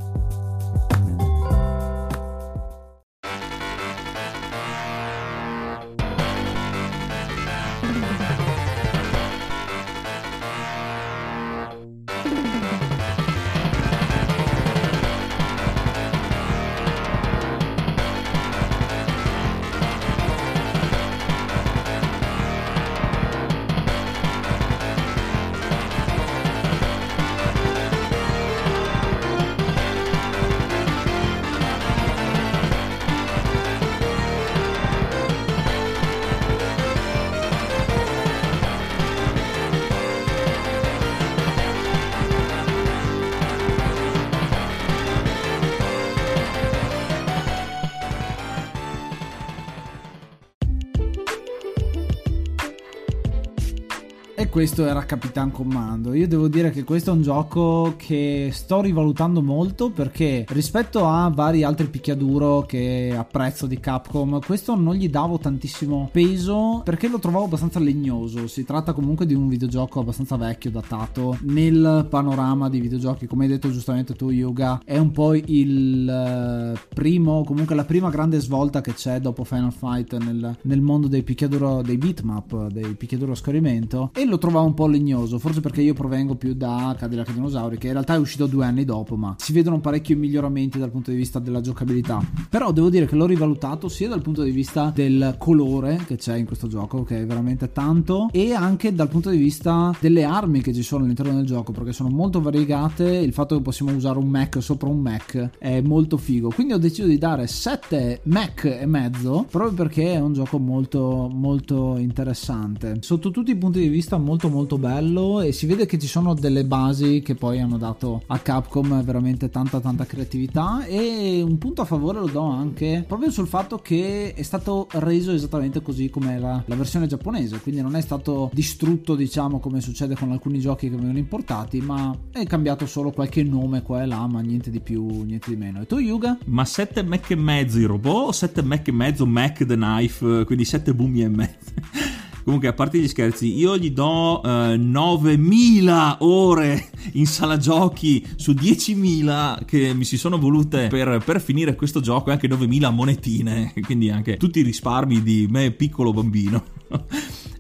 Questo 54.50 54.86
era 54.86 55.06
Capitan 55.06 55.52
Commando. 55.52 56.14
Io 56.14 56.28
devo 56.28 56.48
dire 56.48 56.72
che 56.72 56.84
questo 56.84 57.12
è 57.12 57.14
un 57.14 57.22
gioco 57.22 57.94
che 57.98 58.50
sto 58.52 58.82
rivalutando 58.82 59.42
molto 59.42 59.90
perché 59.90 60.46
rispetto 60.50 61.08
a 61.08 61.30
vari 61.30 61.64
altri 61.64 61.88
picchiaduro 61.88 62.62
che 62.62 63.14
apprezzo 63.16 63.68
di 63.68 63.80
Capcom, 63.80 64.40
questo 64.40 64.76
non 64.76 64.96
gli 64.96 65.10
davo 65.10 65.38
tantissimo 65.38 66.10
peso 66.12 66.82
perché 66.84 67.08
lo 67.08 67.20
trovavo 67.20 67.46
abbastanza 67.46 67.80
legnoso. 67.80 68.48
Si 68.48 68.64
tratta 68.64 68.94
comunque 68.94 69.26
di 69.26 69.34
un 69.34 69.48
videogioco 69.48 70.00
abbastanza 70.00 70.36
vecchio, 70.36 70.72
datato. 70.72 71.38
Nel 71.42 72.08
panorama 72.10 72.70
di 72.70 72.80
videogiochi, 72.80 73.28
come 73.28 73.46
hai 73.46 73.52
detto 73.52 73.72
giustamente 73.72 74.14
tu, 74.14 74.30
Yuga, 74.30 74.82
è 74.84 74.98
un 74.98 75.12
po' 75.12 75.34
il 75.36 76.10
eh, 76.10 76.80
primo, 76.94 77.44
comunque 77.44 77.76
la 77.76 77.86
prima 77.86 78.10
grande 78.10 78.40
svolta 78.40 78.82
che 78.82 78.94
c'è 78.94 79.20
dopo 79.20 79.44
Final 79.44 79.72
Fight 79.72 80.18
nel, 80.18 80.58
nel 80.62 80.82
mondo 80.82 81.08
dei 81.08 81.24
picchiaduro, 81.24 81.82
dei 81.82 81.98
beatmap, 81.98 82.68
dei 82.68 82.94
picchiaduro 82.96 83.34
a 83.34 83.36
scorrimento. 83.36 84.12
E 84.14 84.26
lo 84.34 84.40
trovavo 84.40 84.66
un 84.66 84.74
po' 84.74 84.88
legnoso, 84.88 85.38
forse 85.38 85.62
perché 85.62 85.82
io 85.82 85.94
provengo 85.94 86.36
più 86.36 86.54
da 86.54 86.96
Cadillac 86.98 87.34
Dinosauri, 87.34 87.78
che 87.78 87.88
in 87.88 87.94
realtà 87.94 88.16
è 88.16 88.18
uscito 88.18 88.48
due 88.48 88.66
anni 88.66 88.84
dopo, 88.84 89.16
ma 89.16 89.36
si 89.38 89.54
vedono 89.54 89.80
parecchi 89.80 90.16
miglioramenti 90.16 90.80
dal 90.80 90.90
punto 90.90 91.12
di 91.12 91.18
vista 91.18 91.40
della 91.40 91.62
giocabilità. 91.62 92.20
Però 92.50 92.72
devo 92.72 92.90
dire 92.90 93.06
che 93.06 93.16
l'ho 93.16 93.26
rivalutato 93.26 93.88
sia 93.88 94.10
dal 94.10 94.22
punto 94.22 94.44
di 94.44 94.52
vista 94.52 94.92
del 94.94 95.36
colore 95.38 96.02
che 96.08 96.16
c'è 96.16 96.36
in 96.36 96.46
questo 96.46 96.68
gioco, 96.68 97.04
che 97.04 97.22
è 97.22 97.26
veramente 97.26 97.72
tanto, 97.72 98.30
e 98.32 98.54
anche 98.54 98.94
dal 98.94 99.08
punto 99.08 99.30
di 99.30 99.38
vista 99.38 99.96
delle 100.00 100.24
armi 100.24 100.62
che 100.62 100.74
ci 100.74 100.84
sono 100.84 101.04
all'interno 101.04 101.34
del 101.36 101.46
gioco, 101.46 101.72
perché 101.72 101.94
sono 101.94 102.10
molto 102.10 102.42
variegate. 102.42 103.04
Il 103.04 103.34
fatto 103.34 103.56
che 103.56 103.62
possiamo 103.62 103.94
usare 103.94 104.18
un 104.18 104.28
Mac 104.28 104.62
sopra 104.62 104.90
un 104.90 105.00
Mac 105.00 105.50
è 105.60 105.82
molto 105.82 106.18
figo. 106.18 106.50
Quindi 106.50 106.74
ho 106.74 106.80
deciso 106.80 107.08
di 107.08 107.18
dare 107.18 107.46
7 107.46 108.22
Mac 108.24 108.66
e 108.66 108.86
mezzo, 108.86 109.46
proprio 109.50 109.74
perché 109.74 110.14
è 110.14 110.20
un 110.20 110.34
gioco 110.34 110.58
molto, 110.58 111.30
molto 111.32 111.98
interessante. 111.98 112.98
Sotto 113.02 113.30
tutti 113.30 113.52
i 113.52 113.56
punti 113.56 113.80
di 113.80 113.90
vista, 113.90 114.18
molto 114.24 114.50
molto 114.50 114.78
bello 114.78 115.42
e 115.42 115.52
si 115.52 115.66
vede 115.68 115.86
che 115.86 116.00
ci 116.00 116.08
sono 116.08 116.34
delle 116.34 116.66
basi 116.66 117.22
che 117.22 117.36
poi 117.36 117.60
hanno 117.60 117.78
dato 117.78 118.24
a 118.28 118.40
Capcom 118.40 119.04
veramente 119.04 119.50
tanta 119.50 119.80
tanta 119.80 120.06
creatività 120.06 120.86
e 120.86 121.42
un 121.46 121.58
punto 121.58 121.82
a 121.82 121.86
favore 121.86 122.20
lo 122.20 122.28
do 122.28 122.42
anche 122.42 123.04
proprio 123.08 123.30
sul 123.30 123.48
fatto 123.48 123.78
che 123.78 124.34
è 124.34 124.42
stato 124.42 124.88
reso 124.94 125.32
esattamente 125.32 125.82
così 125.82 126.10
come 126.10 126.34
era 126.34 126.64
la 126.66 126.76
versione 126.76 127.06
giapponese 127.06 127.60
quindi 127.60 127.82
non 127.82 127.96
è 127.96 128.02
stato 128.02 128.50
distrutto 128.54 129.16
diciamo 129.16 129.60
come 129.60 129.82
succede 129.82 130.16
con 130.16 130.32
alcuni 130.32 130.60
giochi 130.60 130.90
che 130.90 130.96
vengono 130.96 131.18
importati 131.18 131.82
ma 131.82 132.16
è 132.32 132.46
cambiato 132.46 132.86
solo 132.86 133.12
qualche 133.12 133.44
nome 133.44 133.82
qua 133.82 134.02
e 134.02 134.06
là 134.06 134.26
ma 134.26 134.40
niente 134.40 134.72
di 134.72 134.80
più 134.80 135.24
niente 135.24 135.50
di 135.50 135.56
meno 135.56 135.82
e 135.82 135.86
tu 135.86 135.98
Yuga? 135.98 136.38
ma 136.46 136.66
7 136.66 137.04
Mac 137.04 137.30
e 137.30 137.36
mezzo 137.36 137.78
i 137.78 137.84
robot 137.84 138.28
o 138.28 138.32
7 138.32 138.62
Mac 138.64 138.88
e 138.88 138.92
mezzo 138.92 139.26
Mac 139.26 139.66
the 139.66 139.76
Knife 139.76 140.46
quindi 140.46 140.66
7 140.66 140.94
bumi 140.94 141.22
e 141.22 141.30
mezzo 141.30 142.23
Comunque, 142.44 142.68
a 142.68 142.74
parte 142.74 143.00
gli 143.00 143.08
scherzi, 143.08 143.56
io 143.58 143.78
gli 143.78 143.92
do 143.92 144.42
eh, 144.44 144.76
9000 144.78 146.18
ore 146.20 146.90
in 147.14 147.26
sala 147.26 147.58
giochi 147.58 148.26
su 148.36 148.52
10.000 148.52 149.66
che 149.66 149.94
mi 149.94 150.04
si 150.04 150.18
sono 150.18 150.38
volute 150.38 150.88
per, 150.88 151.22
per 151.24 151.42
finire 151.42 151.76
questo 151.76 152.00
gioco 152.02 152.30
e 152.30 152.34
anche 152.34 152.48
9000 152.48 152.90
monetine. 152.90 153.74
Quindi 153.82 154.10
anche 154.10 154.38
tutti 154.38 154.60
i 154.60 154.64
risparmi 154.64 155.22
di 155.24 155.48
me 155.50 155.72
piccolo 155.72 156.12
bambino. 156.14 156.64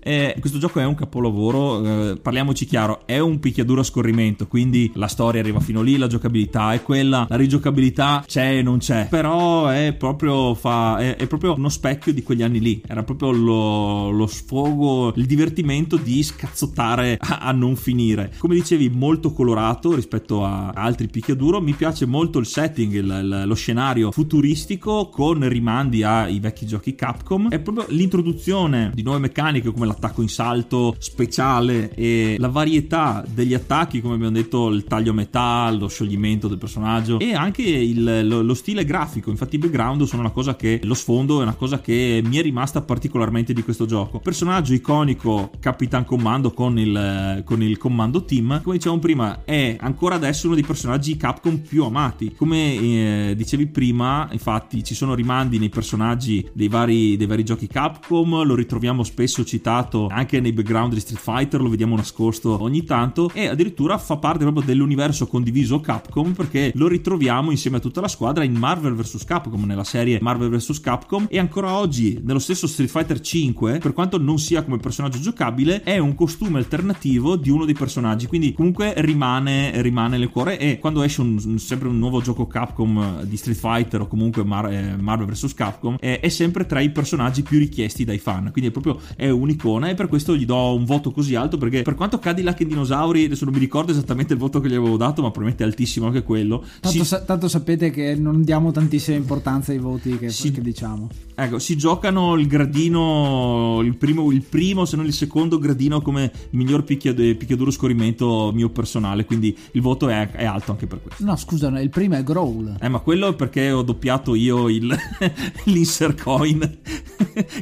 Eh, 0.03 0.35
questo 0.39 0.59
gioco 0.59 0.79
è 0.81 0.85
un 0.85 0.95
capolavoro, 0.95 2.11
eh, 2.11 2.17
parliamoci 2.17 2.65
chiaro, 2.65 3.03
è 3.05 3.19
un 3.19 3.39
picchiaduro 3.39 3.81
a 3.81 3.83
scorrimento, 3.85 4.47
quindi 4.47 4.91
la 4.95 5.07
storia 5.07 5.39
arriva 5.39 5.61
fino 5.61 5.81
lì, 5.81 5.95
la 5.95 6.07
giocabilità 6.07 6.73
è 6.73 6.81
quella, 6.81 7.25
la 7.29 7.35
rigiocabilità 7.37 8.23
c'è 8.27 8.57
e 8.57 8.61
non 8.61 8.79
c'è, 8.79 9.07
però 9.09 9.67
è 9.67 9.95
proprio, 9.97 10.53
fa, 10.55 10.97
è, 10.97 11.15
è 11.15 11.27
proprio 11.27 11.53
uno 11.53 11.69
specchio 11.69 12.13
di 12.13 12.21
quegli 12.21 12.43
anni 12.43 12.59
lì, 12.59 12.81
era 12.85 13.03
proprio 13.03 13.31
lo, 13.31 14.09
lo 14.09 14.27
sfogo, 14.27 15.13
il 15.15 15.25
divertimento 15.25 15.95
di 15.95 16.21
scazzottare 16.21 17.17
a, 17.19 17.37
a, 17.37 17.51
non 17.53 17.77
finire. 17.77 18.33
Come 18.37 18.55
dicevi, 18.55 18.89
molto 18.89 19.31
colorato 19.31 19.95
rispetto 19.95 20.43
a 20.43 20.71
altri 20.71 21.07
picchiaduro, 21.07 21.61
mi 21.61 21.73
piace 21.73 22.05
molto 22.05 22.39
il 22.39 22.45
setting, 22.45 22.93
il, 22.93 23.21
il, 23.23 23.43
lo 23.45 23.55
scenario 23.55 24.11
futuristico 24.11 25.07
con 25.07 25.47
rimandi 25.47 26.03
ai 26.03 26.39
vecchi 26.39 26.65
giochi 26.65 26.93
Capcom, 26.93 27.49
è 27.49 27.59
proprio 27.59 27.85
l'introduzione 27.89 28.91
di 28.93 29.01
nuove 29.01 29.19
meccaniche 29.19 29.71
come 29.71 29.85
la 29.85 29.92
l'attacco 29.93 30.21
in 30.21 30.29
salto 30.29 30.95
speciale 30.97 31.93
e 31.93 32.35
la 32.39 32.49
varietà 32.49 33.23
degli 33.27 33.53
attacchi, 33.53 34.01
come 34.01 34.15
abbiamo 34.15 34.33
detto, 34.33 34.69
il 34.69 34.83
taglio 34.83 35.11
a 35.11 35.13
metà, 35.13 35.71
lo 35.71 35.87
scioglimento 35.87 36.47
del 36.47 36.57
personaggio 36.57 37.19
e 37.19 37.33
anche 37.33 37.61
il, 37.61 38.27
lo, 38.27 38.41
lo, 38.41 38.53
stile 38.53 38.83
grafico. 38.83 39.29
Infatti, 39.29 39.55
i 39.55 39.59
background 39.59 40.03
sono 40.03 40.21
una 40.21 40.31
cosa 40.31 40.55
che 40.55 40.79
lo 40.83 40.93
sfondo 40.93 41.39
è 41.39 41.43
una 41.43 41.53
cosa 41.53 41.79
che 41.79 42.21
mi 42.25 42.37
è 42.37 42.41
rimasta 42.41 42.81
particolarmente 42.81 43.53
di 43.53 43.63
questo 43.63 43.85
gioco. 43.85 44.19
Personaggio 44.19 44.73
iconico, 44.73 45.51
Capitan 45.59 46.05
Commando 46.05 46.51
con 46.51 46.77
il, 46.77 47.43
con 47.45 47.61
il 47.61 47.77
comando 47.77 48.25
team. 48.25 48.61
Come 48.61 48.77
dicevamo 48.77 48.99
prima, 48.99 49.43
è 49.45 49.77
ancora 49.79 50.15
adesso 50.15 50.47
uno 50.47 50.55
dei 50.55 50.63
personaggi 50.65 51.15
Capcom 51.15 51.59
più 51.59 51.83
amati. 51.83 52.33
Come 52.35 52.73
eh, 52.73 53.33
dicevi 53.35 53.67
prima, 53.67 54.27
infatti, 54.31 54.83
ci 54.83 54.95
sono 54.95 55.13
rimandi 55.13 55.59
nei 55.59 55.69
personaggi 55.69 56.47
dei 56.53 56.67
vari, 56.67 57.15
dei 57.17 57.27
vari 57.27 57.43
giochi 57.43 57.67
Capcom. 57.67 58.43
Lo 58.43 58.55
ritroviamo 58.55 59.03
spesso 59.03 59.43
citato 59.43 59.82
anche 60.09 60.39
nei 60.39 60.53
background 60.53 60.93
di 60.93 60.99
Street 60.99 61.21
Fighter, 61.21 61.61
lo 61.61 61.69
vediamo 61.69 61.95
nascosto 61.95 62.61
ogni 62.61 62.83
tanto. 62.83 63.29
E 63.33 63.47
addirittura 63.47 63.97
fa 63.97 64.17
parte 64.17 64.43
proprio 64.43 64.63
dell'universo 64.63 65.27
condiviso 65.27 65.79
Capcom 65.79 66.33
perché 66.33 66.71
lo 66.75 66.87
ritroviamo 66.87 67.51
insieme 67.51 67.77
a 67.77 67.79
tutta 67.79 68.01
la 68.01 68.07
squadra 68.07 68.43
in 68.43 68.53
Marvel 68.53 68.93
vs 68.93 69.23
Capcom, 69.23 69.63
nella 69.65 69.83
serie 69.83 70.19
Marvel 70.21 70.49
vs 70.49 70.79
Capcom. 70.79 71.27
E 71.29 71.39
ancora 71.39 71.75
oggi, 71.75 72.19
nello 72.23 72.39
stesso 72.39 72.67
Street 72.67 72.89
Fighter 72.89 73.19
5, 73.19 73.79
per 73.79 73.93
quanto 73.93 74.17
non 74.17 74.39
sia 74.39 74.63
come 74.63 74.77
personaggio 74.77 75.19
giocabile, 75.19 75.83
è 75.83 75.97
un 75.97 76.15
costume 76.15 76.59
alternativo 76.59 77.35
di 77.35 77.49
uno 77.49 77.65
dei 77.65 77.73
personaggi. 77.73 78.27
Quindi, 78.27 78.53
comunque, 78.53 78.93
rimane, 78.97 79.81
rimane 79.81 80.17
nel 80.17 80.29
cuore. 80.29 80.59
E 80.59 80.79
quando 80.79 81.03
esce 81.03 81.21
un, 81.21 81.59
sempre 81.59 81.87
un 81.87 81.97
nuovo 81.97 82.21
gioco 82.21 82.47
Capcom 82.47 83.23
di 83.23 83.37
Street 83.37 83.57
Fighter 83.57 84.01
o 84.01 84.07
comunque 84.07 84.43
Mar- 84.43 84.71
eh, 84.71 84.95
Marvel 84.97 85.27
vs 85.27 85.53
Capcom, 85.53 85.97
è, 85.97 86.19
è, 86.19 86.29
sempre 86.29 86.65
tra 86.65 86.79
i 86.79 86.89
personaggi 86.91 87.43
più 87.43 87.59
richiesti 87.59 88.03
dai 88.03 88.19
fan. 88.19 88.49
Quindi, 88.51 88.69
è 88.69 88.71
proprio 88.71 88.99
è 89.15 89.29
un'icona. 89.73 89.89
E 89.89 89.93
per 89.93 90.07
questo 90.07 90.35
gli 90.35 90.45
do 90.45 90.75
un 90.75 90.85
voto 90.85 91.11
così 91.11 91.35
alto. 91.35 91.57
Perché, 91.57 91.81
per 91.81 91.95
quanto 91.95 92.19
Cadillac 92.19 92.61
e 92.61 92.65
Dinosauri, 92.65 93.25
adesso 93.25 93.45
non 93.45 93.53
mi 93.53 93.59
ricordo 93.59 93.91
esattamente 93.91 94.33
il 94.33 94.39
voto 94.39 94.59
che 94.59 94.67
gli 94.67 94.75
avevo 94.75 94.97
dato, 94.97 95.21
ma 95.21 95.31
probabilmente 95.31 95.63
è 95.63 95.67
altissimo 95.67 96.07
anche 96.07 96.23
quello. 96.23 96.63
Tanto, 96.79 96.97
si... 96.97 97.05
sa- 97.05 97.21
tanto 97.21 97.47
sapete 97.47 97.89
che 97.89 98.15
non 98.15 98.43
diamo 98.43 98.71
tantissima 98.71 99.17
importanza 99.17 99.71
ai 99.71 99.79
voti 99.79 100.17
che, 100.17 100.29
si... 100.29 100.51
che 100.51 100.61
diciamo. 100.61 101.09
Ecco, 101.35 101.57
si 101.57 101.75
giocano 101.75 102.35
il 102.35 102.47
gradino, 102.47 103.79
il 103.81 103.95
primo, 103.95 104.31
il 104.31 104.43
primo, 104.43 104.85
se 104.85 104.95
non 104.95 105.05
il 105.05 105.13
secondo 105.13 105.57
gradino 105.57 106.01
come 106.01 106.31
miglior 106.51 106.83
picchiad- 106.83 107.35
picchiaduro 107.35 107.71
scorrimento 107.71 108.51
mio 108.53 108.69
personale, 108.69 109.25
quindi 109.25 109.57
il 109.71 109.81
voto 109.81 110.09
è, 110.09 110.29
è, 110.29 110.45
alto 110.45 110.71
anche 110.71 110.85
per 110.85 111.01
questo. 111.01 111.25
No, 111.25 111.35
scusa, 111.35 111.67
il 111.79 111.89
primo 111.89 112.15
è 112.15 112.23
Growl. 112.23 112.77
Eh, 112.79 112.87
ma 112.87 112.99
quello 112.99 113.29
è 113.29 113.33
perché 113.33 113.71
ho 113.71 113.81
doppiato 113.81 114.35
io 114.35 114.69
il, 114.69 114.95
l'insert 115.65 116.21
coin, 116.21 116.59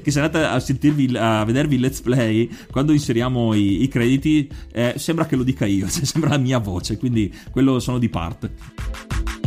che 0.03 0.11
se 0.11 0.19
andate 0.19 0.43
a 0.43 0.59
sentirvi, 0.59 1.15
a 1.15 1.45
vedervi 1.45 1.75
il 1.75 1.81
let's 1.81 2.00
play, 2.01 2.49
quando 2.71 2.91
inseriamo 2.91 3.53
i, 3.53 3.83
i 3.83 3.87
crediti, 3.87 4.49
eh, 4.71 4.93
sembra 4.97 5.25
che 5.25 5.35
lo 5.35 5.43
dica 5.43 5.65
io, 5.65 5.87
cioè 5.89 6.03
sembra 6.05 6.31
la 6.31 6.37
mia 6.37 6.59
voce, 6.59 6.97
quindi 6.97 7.33
quello 7.51 7.79
sono 7.79 7.97
di 7.97 8.09
parte. 8.09 9.40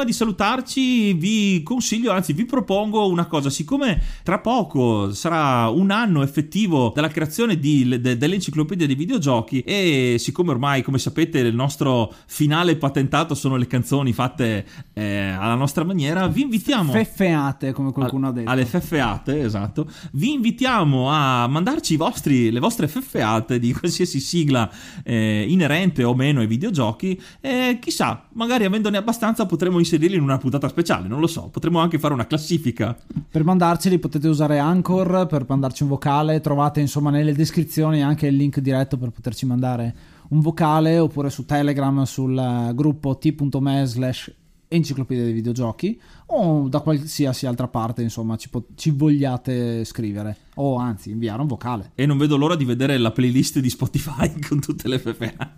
Prima 0.00 0.04
di 0.04 0.12
salutarci 0.12 1.12
vi 1.14 1.62
consiglio, 1.62 2.12
anzi 2.12 2.32
vi 2.32 2.44
propongo 2.44 3.08
una 3.08 3.26
cosa, 3.26 3.50
siccome 3.50 4.00
tra 4.22 4.38
poco 4.38 5.12
sarà 5.12 5.68
un 5.68 5.90
anno 5.90 6.22
effettivo 6.22 6.92
dalla 6.94 7.08
creazione 7.08 7.58
di, 7.58 8.00
de, 8.00 8.16
dell'enciclopedia 8.16 8.86
dei 8.86 8.94
videogiochi 8.94 9.60
e 9.60 10.16
siccome 10.18 10.50
ormai 10.50 10.82
come 10.82 10.98
sapete 10.98 11.38
il 11.40 11.54
nostro 11.54 12.12
finale 12.26 12.76
patentato 12.76 13.34
sono 13.34 13.56
le 13.56 13.66
canzoni 13.66 14.12
fatte 14.12 14.66
eh, 14.94 15.28
alla 15.28 15.54
nostra 15.54 15.84
maniera, 15.84 16.26
vi 16.28 16.42
invitiamo... 16.42 16.92
Feffeate 16.92 17.72
come 17.72 17.92
qualcuno 17.92 18.28
ha 18.28 18.32
detto. 18.32 18.50
Alle 18.50 18.64
feffeate, 18.64 19.42
esatto. 19.42 19.90
Vi 20.12 20.32
invitiamo 20.32 21.10
a 21.10 21.46
mandarci 21.46 21.96
vostri, 21.96 22.50
le 22.50 22.60
vostre 22.60 22.88
feffeate 22.88 23.58
di 23.58 23.72
qualsiasi 23.72 24.20
sigla 24.20 24.70
eh, 25.02 25.44
inerente 25.48 26.04
o 26.04 26.14
meno 26.14 26.40
ai 26.40 26.46
videogiochi 26.46 27.20
e 27.40 27.78
chissà, 27.80 28.28
magari 28.32 28.64
avendone 28.64 28.96
abbastanza 28.96 29.44
potremo 29.46 29.78
inserirli 29.90 30.16
in 30.16 30.22
una 30.22 30.38
puntata 30.38 30.68
speciale, 30.68 31.08
non 31.08 31.18
lo 31.18 31.26
so, 31.26 31.48
potremmo 31.50 31.80
anche 31.80 31.98
fare 31.98 32.14
una 32.14 32.26
classifica. 32.26 32.96
Per 33.28 33.44
mandarceli 33.44 33.98
potete 33.98 34.28
usare 34.28 34.58
Anchor 34.58 35.26
per 35.26 35.44
mandarci 35.48 35.82
un 35.82 35.88
vocale, 35.88 36.40
trovate 36.40 36.80
insomma 36.80 37.10
nelle 37.10 37.32
descrizioni 37.32 38.02
anche 38.02 38.28
il 38.28 38.36
link 38.36 38.60
diretto 38.60 38.96
per 38.96 39.10
poterci 39.10 39.46
mandare 39.46 39.94
un 40.28 40.40
vocale 40.40 40.98
oppure 40.98 41.30
su 41.30 41.44
Telegram 41.44 42.02
sul 42.04 42.38
eh, 42.38 42.72
gruppo 42.74 43.18
t.me 43.18 43.84
slash 43.84 44.32
enciclopedia 44.68 45.24
dei 45.24 45.32
videogiochi 45.32 46.00
o 46.26 46.68
da 46.68 46.78
qualsiasi 46.78 47.46
altra 47.46 47.66
parte 47.66 48.02
insomma 48.02 48.36
ci, 48.36 48.48
po- 48.48 48.68
ci, 48.76 48.90
vogliate 48.90 49.84
scrivere 49.84 50.36
o 50.54 50.76
anzi 50.76 51.10
inviare 51.10 51.40
un 51.40 51.48
vocale 51.48 51.90
e 51.96 52.06
non 52.06 52.16
vedo 52.16 52.36
l'ora 52.36 52.54
di 52.54 52.64
vedere 52.64 52.96
la 52.96 53.10
playlist 53.10 53.58
di 53.58 53.68
Spotify 53.68 54.32
con 54.48 54.60
tutte 54.60 54.86
le 54.86 55.00
FFA 55.00 55.54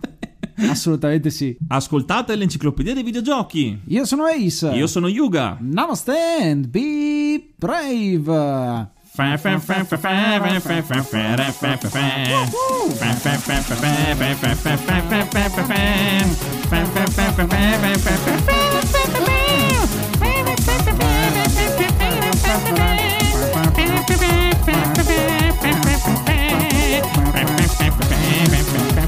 Assolutamente 0.56 1.30
sì. 1.30 1.56
Ascoltate 1.68 2.36
l'enciclopedia 2.36 2.94
dei 2.94 3.02
videogiochi. 3.02 3.80
Io 3.86 4.04
sono 4.04 4.24
Ace. 4.24 4.70
Io 4.70 4.86
sono 4.86 5.08
Yuga. 5.08 5.56
Namaste 5.60 6.12
and 6.40 6.68
be 6.68 7.52
brave. 7.56 8.90
Bam. 9.14 9.50